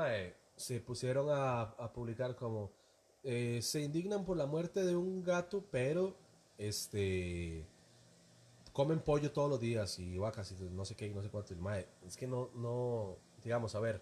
[0.55, 2.71] se pusieron a, publicar como
[3.23, 6.15] eh, se indignan por la muerte de un gato, pero
[6.57, 7.65] este
[8.75, 11.55] comen pollo todos los días y vacas y no sé qué y no sé cuánto.
[12.05, 14.01] es que no, no, digamos, a ver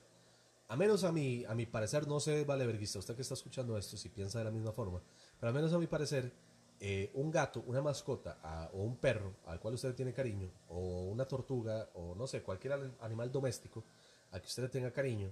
[0.68, 3.78] a menos a mi, a mi parecer, no sé, vale verguista, usted que está escuchando
[3.78, 5.00] esto, si piensa de la misma forma,
[5.40, 6.34] pero al menos a mi parecer,
[6.80, 11.26] eh, un gato, una mascota o un perro al cual usted tiene cariño, o una
[11.26, 13.84] tortuga, o no sé, cualquier animal doméstico
[14.32, 15.32] al que usted le tenga cariño,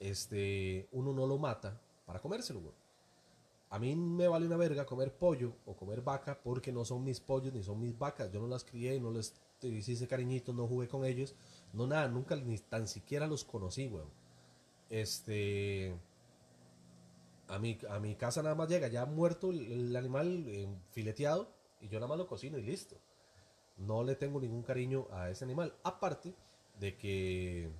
[0.00, 2.62] este, uno no lo mata para comérselo,
[3.74, 7.20] A mí me vale una verga comer pollo o comer vaca porque no son mis
[7.20, 8.30] pollos ni son mis vacas.
[8.30, 11.34] Yo no las crié, no les hice cariñitos, no jugué con ellos,
[11.72, 14.24] no nada, nunca ni tan siquiera los conocí, weón
[14.90, 15.94] este
[17.48, 21.48] a mi, a mi casa nada más llega ya muerto el, animal eh, fileteado
[21.80, 22.96] y yo nada más lo cocino y listo.
[23.76, 25.74] No le tengo ningún cariño a ese animal.
[25.82, 26.34] Aparte
[26.78, 27.70] de que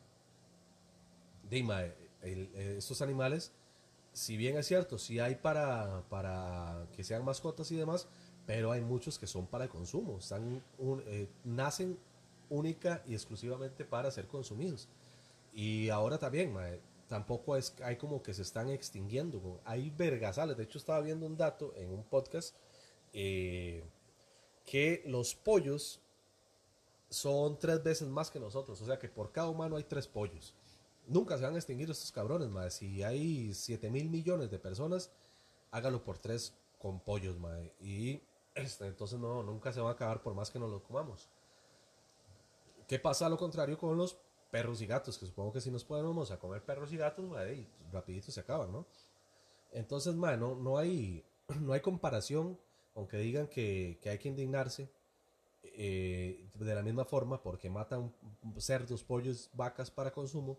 [1.48, 1.94] de,
[2.76, 3.52] estos animales,
[4.14, 8.06] si bien es cierto, si hay para, para que sean mascotas y demás,
[8.46, 10.18] pero hay muchos que son para consumo.
[10.18, 10.62] Están
[11.06, 11.98] eh, nacen
[12.48, 14.88] única y exclusivamente para ser consumidos.
[15.52, 16.54] Y ahora también,
[17.08, 19.60] tampoco es hay como que se están extinguiendo.
[19.64, 20.56] Hay vergasales.
[20.56, 22.54] De hecho, estaba viendo un dato en un podcast
[23.12, 23.84] eh,
[24.64, 26.00] que los pollos
[27.10, 28.80] son tres veces más que nosotros.
[28.80, 30.54] O sea que por cada humano hay tres pollos.
[31.06, 32.70] Nunca se van a extinguir estos cabrones, madre.
[32.70, 35.10] Si hay 7 mil millones de personas,
[35.70, 37.74] hágalo por tres con pollos, madre.
[37.80, 38.20] Y
[38.54, 41.28] este, entonces no, nunca se va a acabar por más que nos lo comamos.
[42.86, 44.18] ¿Qué pasa a lo contrario con los
[44.54, 47.66] perros y gatos, que supongo que si nos podemos a comer perros y gatos, y
[47.90, 48.86] rapidito se acaban, ¿no?
[49.72, 51.24] Entonces, ma, no, hay,
[51.60, 52.56] no hay comparación,
[52.94, 54.88] aunque digan que, hay que indignarse,
[55.64, 58.14] eh, de la misma forma, porque matan
[58.58, 60.56] cerdos, pollos, vacas para consumo,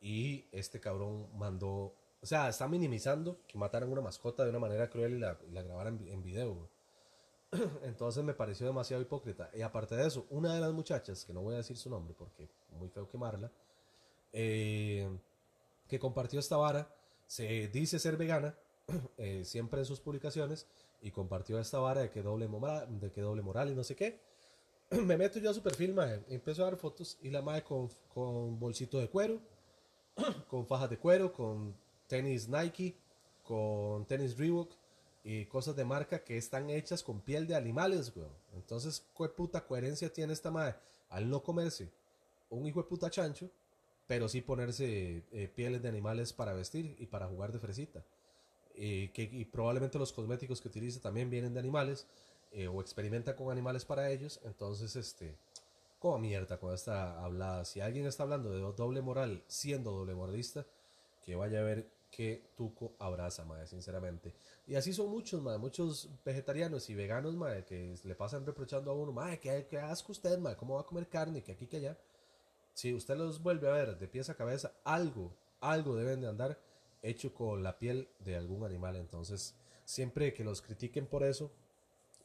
[0.00, 4.88] y este cabrón mandó, o sea, está minimizando que mataran una mascota de una manera
[4.90, 6.68] cruel y la, la grabaran en, video,
[7.84, 9.50] Entonces me pareció demasiado hipócrita.
[9.54, 12.14] Y aparte de eso, una de las muchachas, que no voy a decir su nombre
[12.18, 13.50] porque muy feo quemarla,
[14.32, 15.08] eh,
[15.86, 16.92] que compartió esta vara,
[17.26, 18.56] se dice ser vegana,
[19.16, 20.66] eh, siempre en sus publicaciones,
[21.00, 23.94] y compartió esta vara de que doble moral, de que doble moral y no sé
[23.94, 24.20] qué.
[24.90, 27.88] me meto yo a su perfil, mae, empiezo a dar fotos y la madre con,
[28.12, 29.40] con bolsito de cuero,
[30.48, 31.74] con fajas de cuero, con
[32.06, 32.96] tenis Nike,
[33.42, 34.72] con tenis Reebok,
[35.24, 38.12] y cosas de marca que están hechas con piel de animales.
[38.54, 40.76] Entonces, ¿qué puta coherencia tiene esta madre
[41.08, 41.90] al no comerse
[42.50, 43.50] un hijo de puta chancho,
[44.06, 48.04] pero sí ponerse eh, pieles de animales para vestir y para jugar de fresita?
[48.74, 52.08] que, y probablemente los cosméticos que utiliza también vienen de animales
[52.50, 54.40] eh, o experimenta con animales para ellos.
[54.44, 55.36] Entonces, este,
[56.04, 57.64] como mierda con esta hablada.
[57.64, 60.66] Si alguien está hablando de doble moral siendo doble moralista,
[61.24, 64.34] que vaya a ver que Tuco abraza, madre, sinceramente.
[64.66, 68.94] Y así son muchos, madre, muchos vegetarianos y veganos, madre, que le pasan reprochando a
[68.94, 70.58] uno, madre, ¿qué, asco usted, madre?
[70.58, 71.42] ¿Cómo va a comer carne?
[71.42, 71.96] Que aquí, que allá.
[72.74, 76.60] si usted los vuelve a ver de pies a cabeza, algo, algo deben de andar
[77.00, 78.96] hecho con la piel de algún animal.
[78.96, 79.54] Entonces,
[79.86, 81.50] siempre que los critiquen por eso,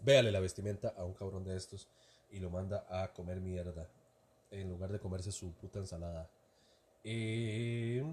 [0.01, 1.87] véale la vestimenta a un cabrón de estos
[2.31, 3.87] y lo manda a comer mierda
[4.51, 6.29] en lugar de comerse su puta ensalada.
[7.03, 8.03] Eh,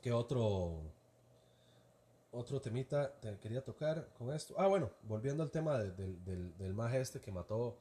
[0.00, 0.82] ¿Qué otro?
[2.32, 4.54] Otro temita te quería tocar con esto.
[4.56, 7.78] Ah, bueno, volviendo al tema del, del, del maje este que mató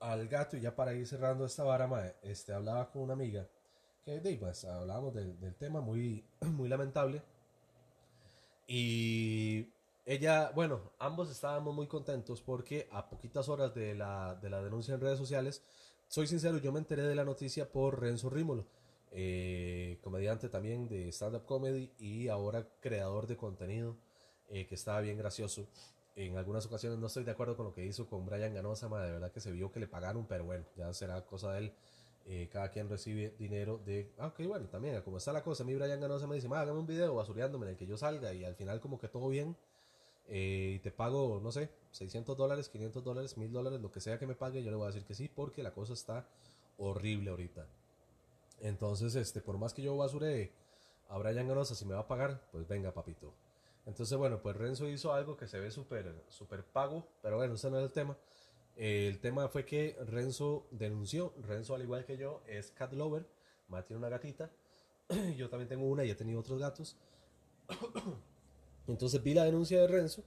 [0.00, 3.48] al gato y ya para ir cerrando esta vara, este, hablaba con una amiga
[4.04, 7.22] que de, pues, hablábamos del, del, tema muy, muy lamentable
[8.66, 9.68] y
[10.06, 14.94] ella, bueno, ambos estábamos muy contentos porque a poquitas horas de la, de la denuncia
[14.94, 15.62] en redes sociales,
[16.08, 18.66] soy sincero, yo me enteré de la noticia por Renzo Rímolo,
[19.10, 23.96] eh, comediante también de stand-up comedy y ahora creador de contenido
[24.48, 25.68] eh, que estaba bien gracioso
[26.16, 29.12] en algunas ocasiones no estoy de acuerdo con lo que hizo con Brian Ganosa, de
[29.12, 31.74] verdad que se vio que le pagaron, pero bueno, ya será cosa de él.
[32.28, 34.12] Eh, cada quien recibe dinero de...
[34.18, 36.78] Ah, ok, bueno, también, como está la cosa, a mí Brian Ganosa me dice, hágame
[36.80, 39.56] un video basureándome en el que yo salga y al final como que todo bien
[40.28, 44.18] eh, y te pago, no sé, 600 dólares, 500 dólares, 1000 dólares, lo que sea
[44.18, 46.26] que me pague, yo le voy a decir que sí, porque la cosa está
[46.78, 47.66] horrible ahorita.
[48.60, 50.52] Entonces, este, por más que yo basure
[51.08, 53.32] a Brian Ganosa, si me va a pagar, pues venga, papito.
[53.86, 57.70] Entonces, bueno, pues Renzo hizo algo que se ve súper super pago, pero bueno, ese
[57.70, 58.16] no es el tema.
[58.76, 63.26] el tema fue que Renzo denunció, Renzo al igual que yo es cat lover,
[63.68, 64.50] Matt tiene una gatita,
[65.36, 66.96] yo también tengo una y he tenido otros gatos.
[68.88, 70.22] Entonces vi la denuncia de Renzo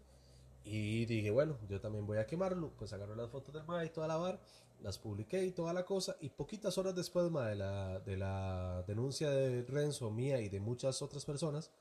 [0.63, 2.71] y dije, bueno, yo también voy a quemarlo.
[2.77, 4.39] Pues agarré las fotos del MAE y toda la bar,
[4.81, 6.15] las publiqué y toda la cosa.
[6.21, 11.01] Y poquitas horas después de, la, de la denuncia de Renzo, mía y de muchas
[11.01, 11.71] otras personas,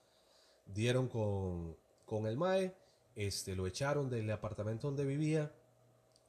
[0.66, 2.74] dieron con, con el MAE,
[3.16, 5.52] este, lo echaron del apartamento donde vivía,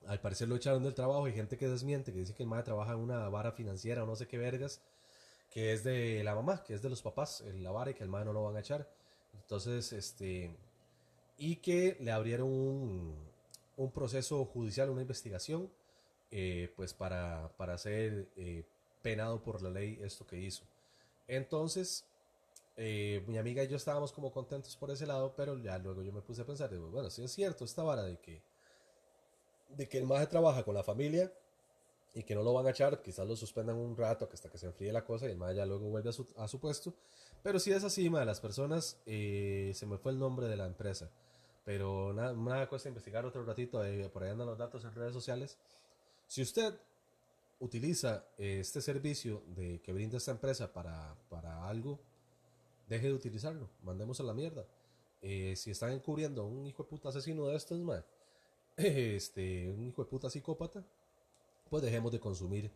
[0.07, 2.63] al parecer lo echaron del trabajo, hay gente que desmiente, que dice que el MAE
[2.63, 4.81] trabaja en una vara financiera o no sé qué vergas,
[5.49, 8.09] que es de la mamá, que es de los papás, la vara y que el
[8.09, 8.89] MAE no lo van a echar.
[9.34, 10.56] Entonces, este,
[11.38, 12.50] y que le abrieron
[13.78, 15.72] un, proceso judicial, una investigación,
[16.32, 18.65] eh, pues para, para ser eh,
[19.02, 20.63] penado por la ley esto que hizo.
[21.28, 22.06] Entonces,
[22.82, 26.13] eh, mi amiga y yo estábamos como contentos por ese lado, pero ya luego yo
[26.13, 28.42] me puse a pensar, digo, bueno, si es cierto esta vara de que,
[29.70, 31.30] de que el maje trabaja con la familia
[32.13, 34.68] y que no lo van a echar, quizás lo suspendan un rato hasta que se
[34.68, 36.94] enfríe la cosa y el maje ya luego vuelve a su puesto,
[37.43, 40.65] pero si es así, de las personas, eh, se me fue el nombre de la
[40.65, 41.10] empresa,
[41.65, 45.13] pero nada, nada cuesta investigar otro ratito, eh, por ahí andan los datos en redes
[45.13, 45.58] sociales.
[46.28, 46.73] Si usted
[47.60, 51.99] utiliza este servicio de que brinda esta empresa para, para algo,
[52.88, 54.65] deje de utilizarlo, mandemos a la mierda.
[55.21, 58.04] Eh, si están encubriendo a un hijo de puta asesino de estos, man,
[58.78, 60.84] este, un hijo de puta psicópata,
[61.69, 62.71] pues dejemos de consumir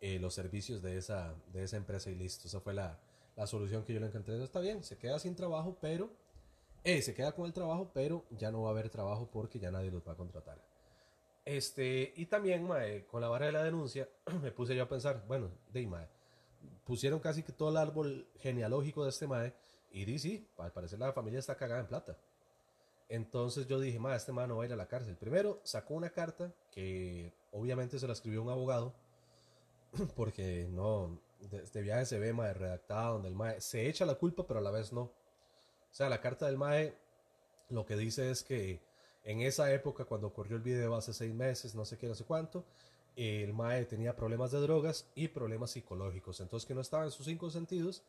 [0.00, 2.46] eh, los servicios de esa, de esa empresa y listo.
[2.46, 2.98] Esa fue la,
[3.38, 4.42] la solución que yo le encontré.
[4.42, 6.10] Está bien, se queda sin trabajo, pero
[6.82, 9.70] eh, se queda con el trabajo, pero ya no va a haber trabajo porque ya
[9.70, 10.60] nadie los va a contratar.
[11.44, 14.08] Este, y también, mae, con la vara de la denuncia,
[14.42, 16.08] me puse yo a pensar, bueno, de mae,
[16.84, 19.54] pusieron casi que todo el árbol genealógico de este mae
[19.92, 22.18] y di sí, al parecer la familia está cagada en plata.
[23.08, 25.16] Entonces yo dije, mae, este mae no va a ir a la cárcel.
[25.16, 28.92] Primero sacó una carta que obviamente se la escribió un abogado
[30.16, 34.14] porque no, de, este viaje se ve mae redactada donde el mae se echa la
[34.16, 35.02] culpa pero a la vez no.
[35.02, 36.94] O sea, la carta del mae
[37.70, 38.80] lo que dice es que
[39.24, 42.24] en esa época cuando ocurrió el video hace seis meses, no sé qué, no sé
[42.24, 42.64] cuánto,
[43.16, 47.26] el Mae tenía problemas de drogas y problemas psicológicos, entonces que no estaba en sus
[47.26, 48.04] cinco sentidos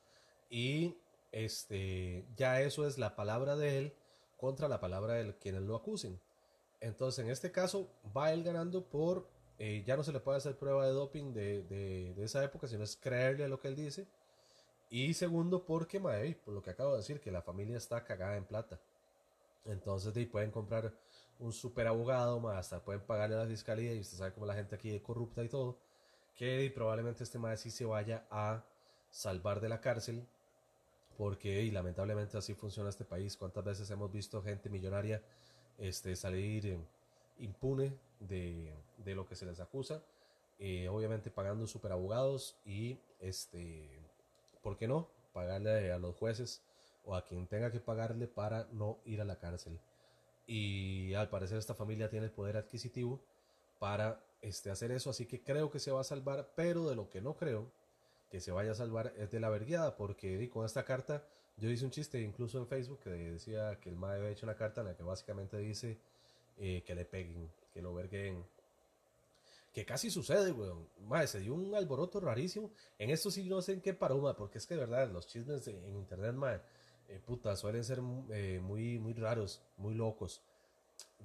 [0.49, 0.95] y
[1.31, 3.93] este ya eso es la palabra de él
[4.37, 6.19] contra la palabra de quienes lo acusen.
[6.79, 9.27] Entonces en este caso va él ganando por,
[9.59, 12.83] eh, ya no se le puede hacer prueba de doping de, de, esa época, sino
[12.85, 14.07] es creerle a lo que él dice.
[14.89, 18.37] Y segundo, porque, mae, por lo que acabo de decir, que la familia está cagada
[18.37, 18.79] en plata.
[19.65, 20.93] Entonces, de, pueden comprar
[21.39, 24.55] un super abogado, más hasta pueden pagarle a la fiscalía y usted sabe cómo la
[24.55, 25.77] gente aquí es corrupta y todo,
[26.35, 28.63] que probablemente este maestro sí se vaya a
[29.09, 30.25] salvar de la cárcel,
[31.17, 33.35] porque y lamentablemente así funciona este país.
[33.37, 35.21] ¿Cuántas veces hemos visto gente millonaria
[35.77, 36.79] este, salir eh,
[37.39, 40.03] impune de, de, lo que se les acusa?
[40.59, 43.99] Eh, obviamente pagando super abogados y, este,
[44.61, 45.09] ¿por qué no?
[45.33, 46.61] Pagarle a los jueces
[47.05, 49.79] o a quien tenga que pagarle para no ir a la cárcel
[50.49, 53.21] y al parecer esta familia tiene el poder adquisitivo
[53.77, 57.07] para este, hacer eso, así que creo que se va a salvar, pero de lo
[57.07, 57.71] que no creo
[58.31, 61.23] que se vaya a salvar es de la verguiada, porque con esta carta
[61.57, 64.55] yo hice un chiste incluso en Facebook que decía que el MAE había hecho una
[64.55, 65.99] carta en la que básicamente dice
[66.59, 68.45] eh, que le peguen, que lo verguen.
[69.73, 70.89] que casi sucede, weón.
[71.07, 72.71] Mae, se dio un alboroto rarísimo.
[72.97, 75.27] En esto sí no sé en qué paró, mae, porque es que de verdad los
[75.27, 76.59] chismes en internet, mae,
[77.07, 77.99] eh, puta, suelen ser
[78.31, 80.41] eh, muy, muy raros, muy locos.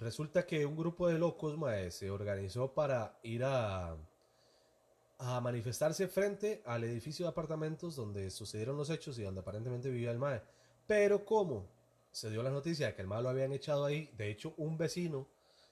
[0.00, 3.96] Resulta que un grupo de locos, mae, se organizó para ir a,
[5.18, 10.12] a manifestarse frente al edificio de apartamentos donde sucedieron los hechos y donde aparentemente vivía
[10.12, 10.42] el mae.
[10.86, 11.66] Pero como
[12.14, 14.78] se dio la noticia de que el mae lo habían echado ahí, de hecho un
[14.78, 15.26] vecino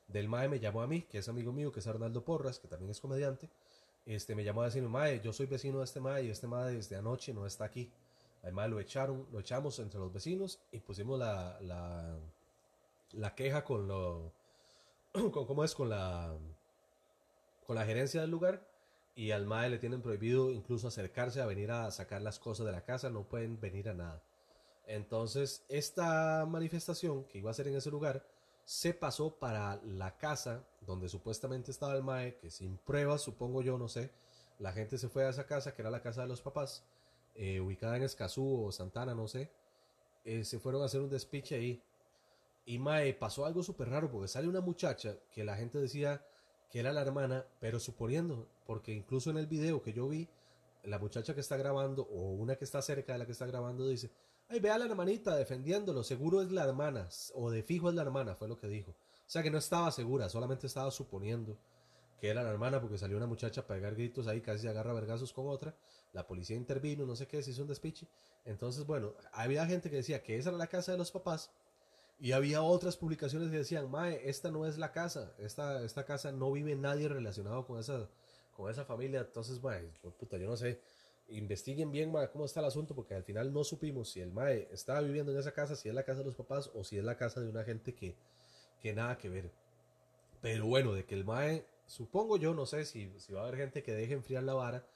[0.09, 2.67] del mae me llamó a mí, que es amigo mío, que es Arnaldo Porras, que
[2.67, 3.49] también es comediante,
[4.07, 6.75] este me llamó a decirme, mae, yo soy vecino de este mae y este mae
[6.75, 7.93] desde anoche no está aquí.
[8.51, 12.19] Mae lo echaron, lo echamos entre los vecinos y pusimos la, la,
[13.13, 14.33] la queja con lo,
[15.13, 16.35] con cómo es, con la,
[17.69, 18.67] con la gerencia del lugar
[19.15, 22.73] y al mae le tienen prohibido incluso acercarse a venir a sacar las cosas de
[22.73, 24.21] la casa, no pueden venir a nada.
[24.87, 28.25] Entonces, esta manifestación que iba a ser en ese lugar
[28.65, 33.79] se pasó para la casa donde supuestamente estaba el mae, que sin pruebas, supongo yo,
[33.79, 34.11] no sé.
[34.59, 36.85] La gente se fue a esa casa, que era la casa de los papás,
[37.35, 39.51] eh, ubicada en Escazú o Santana, no sé.
[40.25, 41.83] Eh, se fueron a hacer un despiche ahí.
[42.65, 46.25] Y mae, pasó algo súper raro, porque sale una muchacha que la gente decía
[46.71, 50.29] que era la hermana, pero suponiendo, porque incluso en el video que yo vi,
[50.85, 53.87] la muchacha que está grabando, o una que está cerca de la que está grabando,
[53.89, 54.11] dice,
[54.53, 58.03] ay, ve a la hermanita defendiéndolo, seguro es la hermana, o de fijo es la
[58.03, 58.91] hermana, fue lo que dijo.
[58.93, 61.57] O sea que no estaba segura, solamente estaba suponiendo
[62.21, 65.33] que era la hermana, porque salió una muchacha a pegar gritos ahí, casi agarra vergazos
[65.33, 65.75] con otra,
[66.13, 68.07] la policía intervino, no sé qué, se hizo un despiche.
[68.45, 71.51] Entonces, bueno, había gente que decía que esa era la casa de los papás,
[72.23, 76.31] y había otras publicaciones que decían, Mae, esta no es la casa, esta, esta casa
[76.31, 78.09] no vive nadie relacionado con esa,
[78.57, 79.23] con esa familia.
[79.23, 80.81] Entonces, Mae, pues, puta, yo no sé.
[81.33, 84.69] Investiguen bien, Mae, cómo está el asunto, porque al final no supimos si el Mae
[84.71, 87.05] estaba viviendo en esa casa, si es la casa de los papás o si es
[87.05, 88.17] la casa de una gente que,
[88.81, 89.51] que nada que ver.
[90.43, 93.57] Pero bueno, de que el Mae, supongo yo, no sé si, si va a haber
[93.57, 94.87] gente que deje enfriar la vara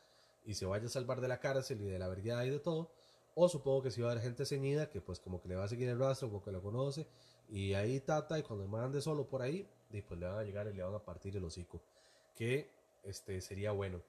[0.44, 2.90] y se vaya a salvar de la cárcel y de la verdad y de todo.
[3.34, 5.64] O supongo que si va a haber gente ceñida que pues como que le va
[5.64, 7.06] a seguir el rastro, como que lo conoce.
[7.48, 10.42] Y ahí tata, y cuando el ande solo por ahí, y pues le van a
[10.42, 11.80] llegar y le van a partir el hocico.
[12.34, 12.70] Que
[13.04, 14.02] este sería bueno.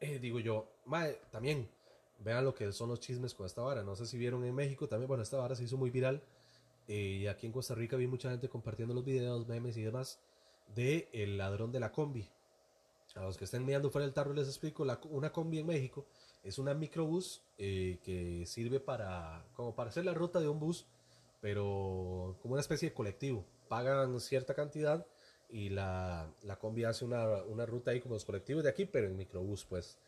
[0.00, 0.68] Eh, digo yo,
[1.30, 1.68] también,
[2.18, 3.82] vean lo que son los chismes con esta vara.
[3.82, 6.22] No sé si vieron en México también, bueno, esta vara se hizo muy viral.
[6.88, 10.20] eh, y aquí en Costa Rica vi mucha gente compartiendo los videos, memes y demás
[10.74, 12.28] de el ladrón de la combi.
[13.14, 16.06] A los que estén mirando fuera del tarro les explico, la, una combi en México
[16.44, 20.86] es una microbús eh, que sirve para, como para hacer la ruta de un bus,
[21.40, 23.44] pero como una especie de colectivo.
[23.68, 25.06] Pagan cierta cantidad
[25.48, 29.06] y la, la combi hace una, una ruta ahí como los colectivos de aquí, pero
[29.06, 29.98] en microbús, pues.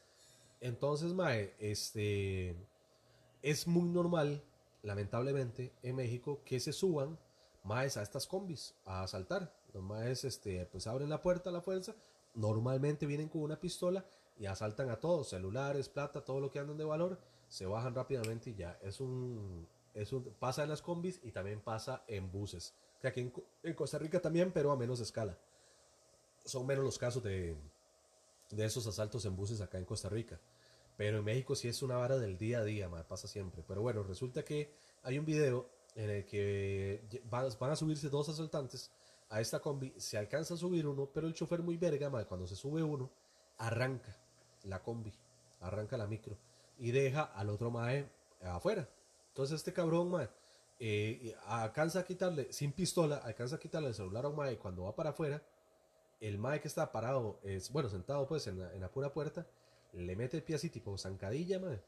[0.60, 2.56] Entonces, Mae, este,
[3.42, 4.42] es muy normal,
[4.82, 7.18] lamentablemente, en México que se suban
[7.64, 9.52] maes a estas combis a asaltar.
[9.72, 11.94] Los maes, este, pues abren la puerta a la fuerza,
[12.34, 14.04] normalmente vienen con una pistola
[14.38, 18.50] y asaltan a todos, celulares, plata, todo lo que andan de valor, se bajan rápidamente
[18.50, 18.78] y ya.
[18.82, 22.74] Es un, es un, pasa en las combis y también pasa en buses.
[23.00, 25.36] Que aquí en, Co- en Costa Rica también, pero a menos escala.
[26.44, 27.56] Son menos los casos de,
[28.50, 30.40] de esos asaltos en buses acá en Costa Rica.
[30.96, 33.62] Pero en México sí es una vara del día a día, ma, pasa siempre.
[33.66, 34.72] Pero bueno, resulta que
[35.04, 38.90] hay un video en el que van a subirse dos asaltantes
[39.30, 39.94] a esta combi.
[39.96, 43.10] Se alcanza a subir uno, pero el chofer muy verga, ma, cuando se sube uno,
[43.58, 44.16] arranca
[44.64, 45.12] la combi,
[45.60, 46.36] arranca la micro
[46.78, 48.08] y deja al otro mae
[48.42, 48.88] afuera.
[49.28, 50.28] Entonces este cabrón, mae,
[50.78, 54.84] eh, alcanza a quitarle, sin pistola, alcanza a quitarle el celular a un mae cuando
[54.84, 55.42] va para afuera.
[56.20, 59.46] El mae que está parado, es, bueno, sentado pues en la, en la pura puerta,
[59.92, 61.80] le mete el pie así tipo zancadilla, mae.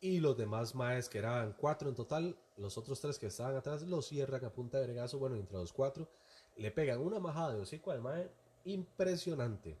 [0.00, 3.82] Y los demás maes, que eran cuatro en total, los otros tres que estaban atrás,
[3.82, 5.18] los cierran a punta de vergazo.
[5.18, 6.08] Bueno, entre los cuatro,
[6.56, 8.30] le pegan una majada de hocico al mae
[8.64, 9.78] impresionante.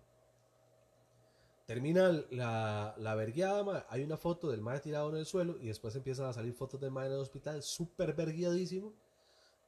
[1.66, 5.96] Termina la, la vergueada, hay una foto del mae tirado en el suelo y después
[5.96, 8.94] empiezan a salir fotos del mae en el hospital, súper vergueadísimo.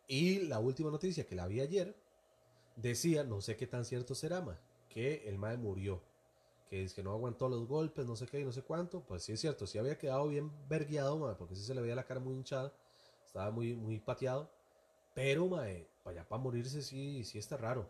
[0.06, 1.96] Y la última noticia que la vi ayer
[2.76, 4.56] decía, no sé qué tan cierto será, mae,
[4.88, 6.00] que el mae murió.
[6.70, 9.00] Que es que no aguantó los golpes, no sé qué y no sé cuánto.
[9.02, 11.96] Pues sí es cierto, sí había quedado bien vergueado, mae, porque sí se le veía
[11.96, 12.72] la cara muy hinchada,
[13.26, 14.48] estaba muy, muy pateado.
[15.14, 17.88] Pero, mae, para allá para morirse sí, sí está raro.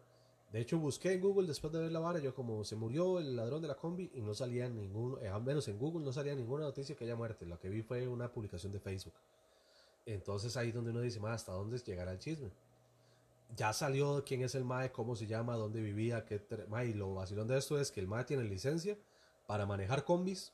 [0.52, 3.36] De hecho, busqué en Google después de ver la vara, yo como se murió el
[3.36, 6.34] ladrón de la combi y no salía ningún, eh, al menos en Google no salía
[6.34, 7.44] ninguna noticia que haya muerte.
[7.44, 9.12] Lo que vi fue una publicación de Facebook.
[10.06, 12.50] Entonces ahí donde uno dice, más ¿hasta dónde llegará el chisme?
[13.56, 16.40] Ya salió quién es el MAE, cómo se llama, dónde vivía, qué...
[16.68, 18.96] Mae, y lo vacilón de esto es que el MAE tiene licencia
[19.46, 20.52] para manejar combis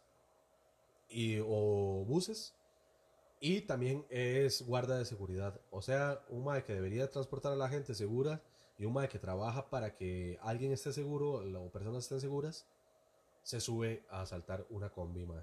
[1.09, 2.55] y, o buses
[3.41, 5.61] y también es guarda de seguridad.
[5.71, 8.43] O sea, un MAE que debería transportar a la gente segura
[8.79, 12.67] y un mae que trabaja para que alguien esté seguro o personas estén seguras,
[13.43, 15.43] se sube a asaltar una combi, mae.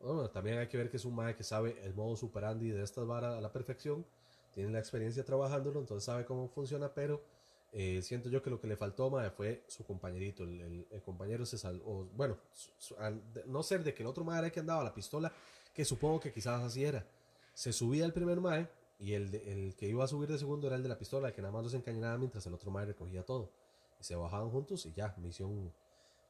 [0.00, 2.82] Bueno, también hay que ver que es un mae que sabe el modo superandi de
[2.82, 4.04] estas varas a la perfección,
[4.54, 7.22] tiene la experiencia trabajándolo, entonces sabe cómo funciona, pero
[7.74, 10.44] eh, siento yo que lo que le faltó mae, fue su compañerito.
[10.44, 12.06] El, compañero se salvó.
[12.14, 12.36] Bueno,
[13.46, 15.32] no ser de que el otro mae era el que andaba la pistola,
[15.72, 17.06] que supongo que quizás así era.
[17.54, 18.68] Se subía el primer mae
[19.02, 21.34] y el, el que iba a subir de segundo era el de la pistola, el
[21.34, 23.50] que nada más los encañonaba mientras el otro mae recogía todo.
[24.00, 25.72] Y se bajaban juntos y ya, misión,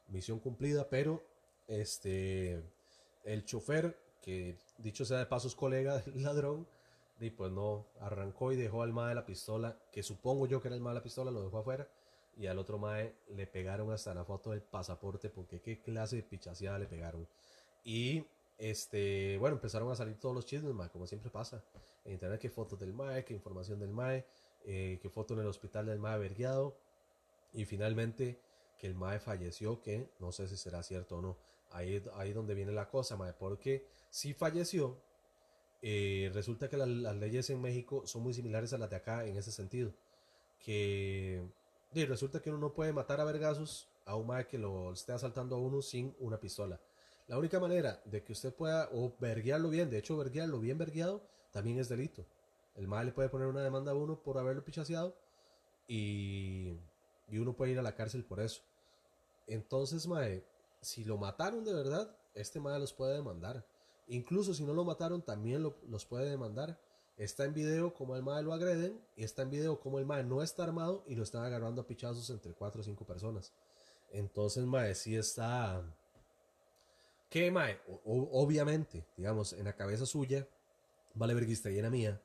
[0.09, 0.89] misión cumplida.
[0.89, 1.23] Pero
[1.69, 2.63] este
[3.25, 6.67] el chofer, que dicho sea de paso es colega del ladrón,
[7.21, 10.69] y pues no, arrancó y dejó al mae de la pistola, que supongo yo que
[10.69, 11.87] era el mae de la pistola, lo dejó afuera.
[12.39, 16.23] Y al otro mae le pegaron hasta la foto del pasaporte, porque qué clase de
[16.23, 17.29] pichaseada le pegaron.
[17.85, 18.25] Y
[18.63, 21.65] este, bueno, empezaron a salir todos los chismes, mae, como siempre pasa.
[22.05, 24.25] En internet, que fotos del mae, que información del mae,
[24.65, 26.79] eh, que foto en el hospital del mae vergueado.
[27.53, 28.39] Y finalmente,
[28.79, 31.37] que el mae falleció, que no sé si será cierto o no.
[31.73, 34.97] Ahí, ahí donde viene la cosa, mae, porque si falleció,
[35.83, 39.37] eh, resulta que las leyes en México son muy similares a las de acá en
[39.37, 39.93] ese sentido.
[40.61, 41.43] Que
[41.93, 45.57] resulta que uno no puede matar a vergazos a un mae que lo esté asaltando
[45.57, 46.81] a uno sin una pistola.
[47.33, 51.23] La única manera de que usted pueda, o verguearlo bien, de hecho verguearlo bien vergueado,
[51.51, 52.27] también es delito.
[52.75, 55.17] El mae le puede poner una demanda a uno por haberlo pichaseado
[55.89, 56.77] y,
[57.31, 58.61] y uno puede ir a la cárcel por eso.
[59.47, 60.45] Entonces, mae,
[60.83, 63.65] si lo mataron de verdad, este mae los puede demandar.
[64.09, 66.79] Incluso si no lo mataron, también los puede demandar.
[67.17, 70.23] Está en video como el mae lo agreden y está en video como el mae
[70.23, 73.55] no está armado y lo están agarrando a pichazos entre 4 o 5 personas.
[74.11, 75.83] Entonces, mae, sí está...
[77.33, 77.81] ¿Qué, mae?
[78.05, 80.47] obviamente, digamos, en la cabeza suya,
[81.15, 82.21] vale verguista y en la mía,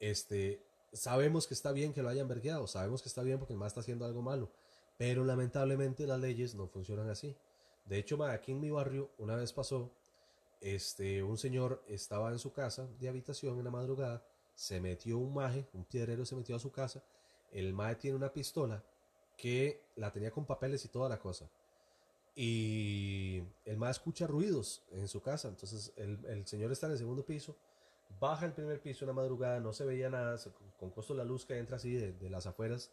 [0.00, 3.58] este, sabemos que está bien que lo hayan vergueado, sabemos que está bien porque el
[3.58, 4.50] mae está haciendo algo malo,
[4.96, 7.36] pero lamentablemente las leyes no funcionan así.
[7.84, 9.92] De hecho, mae, aquí en mi barrio una vez pasó
[10.62, 14.24] este, un señor estaba en su casa de habitación en la madrugada,
[14.54, 17.04] se metió un maje, un piedrero se metió a su casa,
[17.52, 18.82] el maje tiene una pistola
[19.36, 21.50] que la tenía con papeles y toda la cosa.
[22.40, 27.24] Y el maje escucha ruidos en su casa, entonces el, señor está en el segundo
[27.24, 27.56] piso,
[28.20, 30.38] baja el primer piso en la madrugada, no se veía nada,
[30.78, 32.92] con costo la luz que entra así de, las afueras,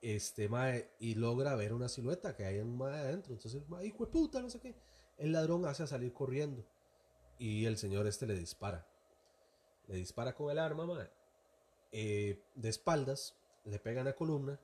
[0.00, 4.06] este mae, y logra ver una silueta que hay un mae adentro, entonces, mae, hijo
[4.06, 4.76] de puta, no sé qué
[5.22, 6.64] el ladrón hace a salir corriendo
[7.38, 8.86] y el señor este le dispara.
[9.86, 11.08] Le dispara con el arma,
[11.92, 14.58] eh, de espaldas, le pegan la columna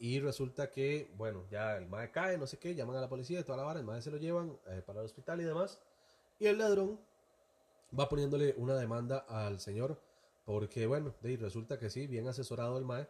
[0.00, 3.38] y resulta que, bueno, ya el madre cae, no sé qué, llaman a la policía
[3.38, 5.78] y toda la vara, el madre se lo llevan eh, para el hospital y demás.
[6.38, 6.98] Y el ladrón
[7.96, 10.00] va poniéndole una demanda al señor
[10.46, 13.06] porque, bueno, de, resulta que sí, bien asesorado el mae,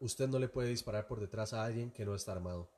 [0.00, 2.68] usted no le puede disparar por detrás a alguien que no está armado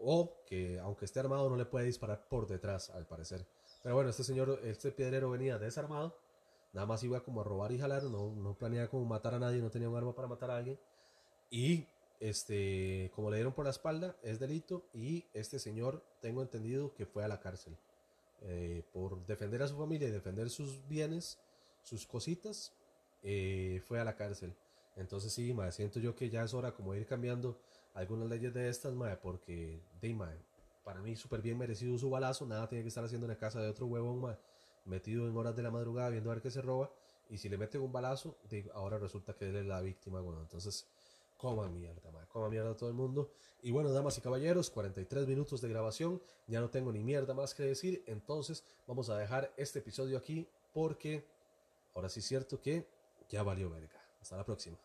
[0.00, 3.44] o que aunque esté armado no le puede disparar por detrás, al parecer.
[3.82, 6.16] Pero bueno, este señor, este piedrero venía desarmado,
[6.72, 9.60] nada más iba como a robar y jalar, no, no planeaba como matar a nadie,
[9.60, 10.78] no tenía un arma para matar a alguien.
[11.50, 11.86] Y
[12.20, 17.06] este, como le dieron por la espalda, es delito y este señor, tengo entendido que
[17.06, 17.76] fue a la cárcel
[18.42, 21.38] eh, por defender a su familia y defender sus bienes,
[21.82, 22.72] sus cositas,
[23.22, 24.54] eh, fue a la cárcel.
[24.96, 27.58] Entonces sí, me siento yo que ya es hora como ir cambiando
[27.94, 30.16] algunas leyes de estas, mae, porque, de,
[30.84, 33.60] para mí súper bien merecido su balazo, nada tiene que estar haciendo en la casa
[33.60, 34.36] de otro huevón, mae,
[34.84, 36.90] metido en horas de la madrugada viendo a ver qué se roba,
[37.28, 38.36] y si le meten un balazo,
[38.74, 40.86] ahora resulta que él es la víctima, bueno, entonces,
[41.40, 43.30] coma mierda, mae, coma mierda todo el mundo.
[43.62, 47.54] Y bueno, damas y caballeros, 43 minutos de grabación, ya no tengo ni mierda más
[47.54, 51.24] que decir, entonces vamos a dejar este episodio aquí, porque
[51.94, 52.86] ahora sí es cierto que
[53.30, 53.98] ya valió verga.
[54.20, 54.76] Hasta la próxima.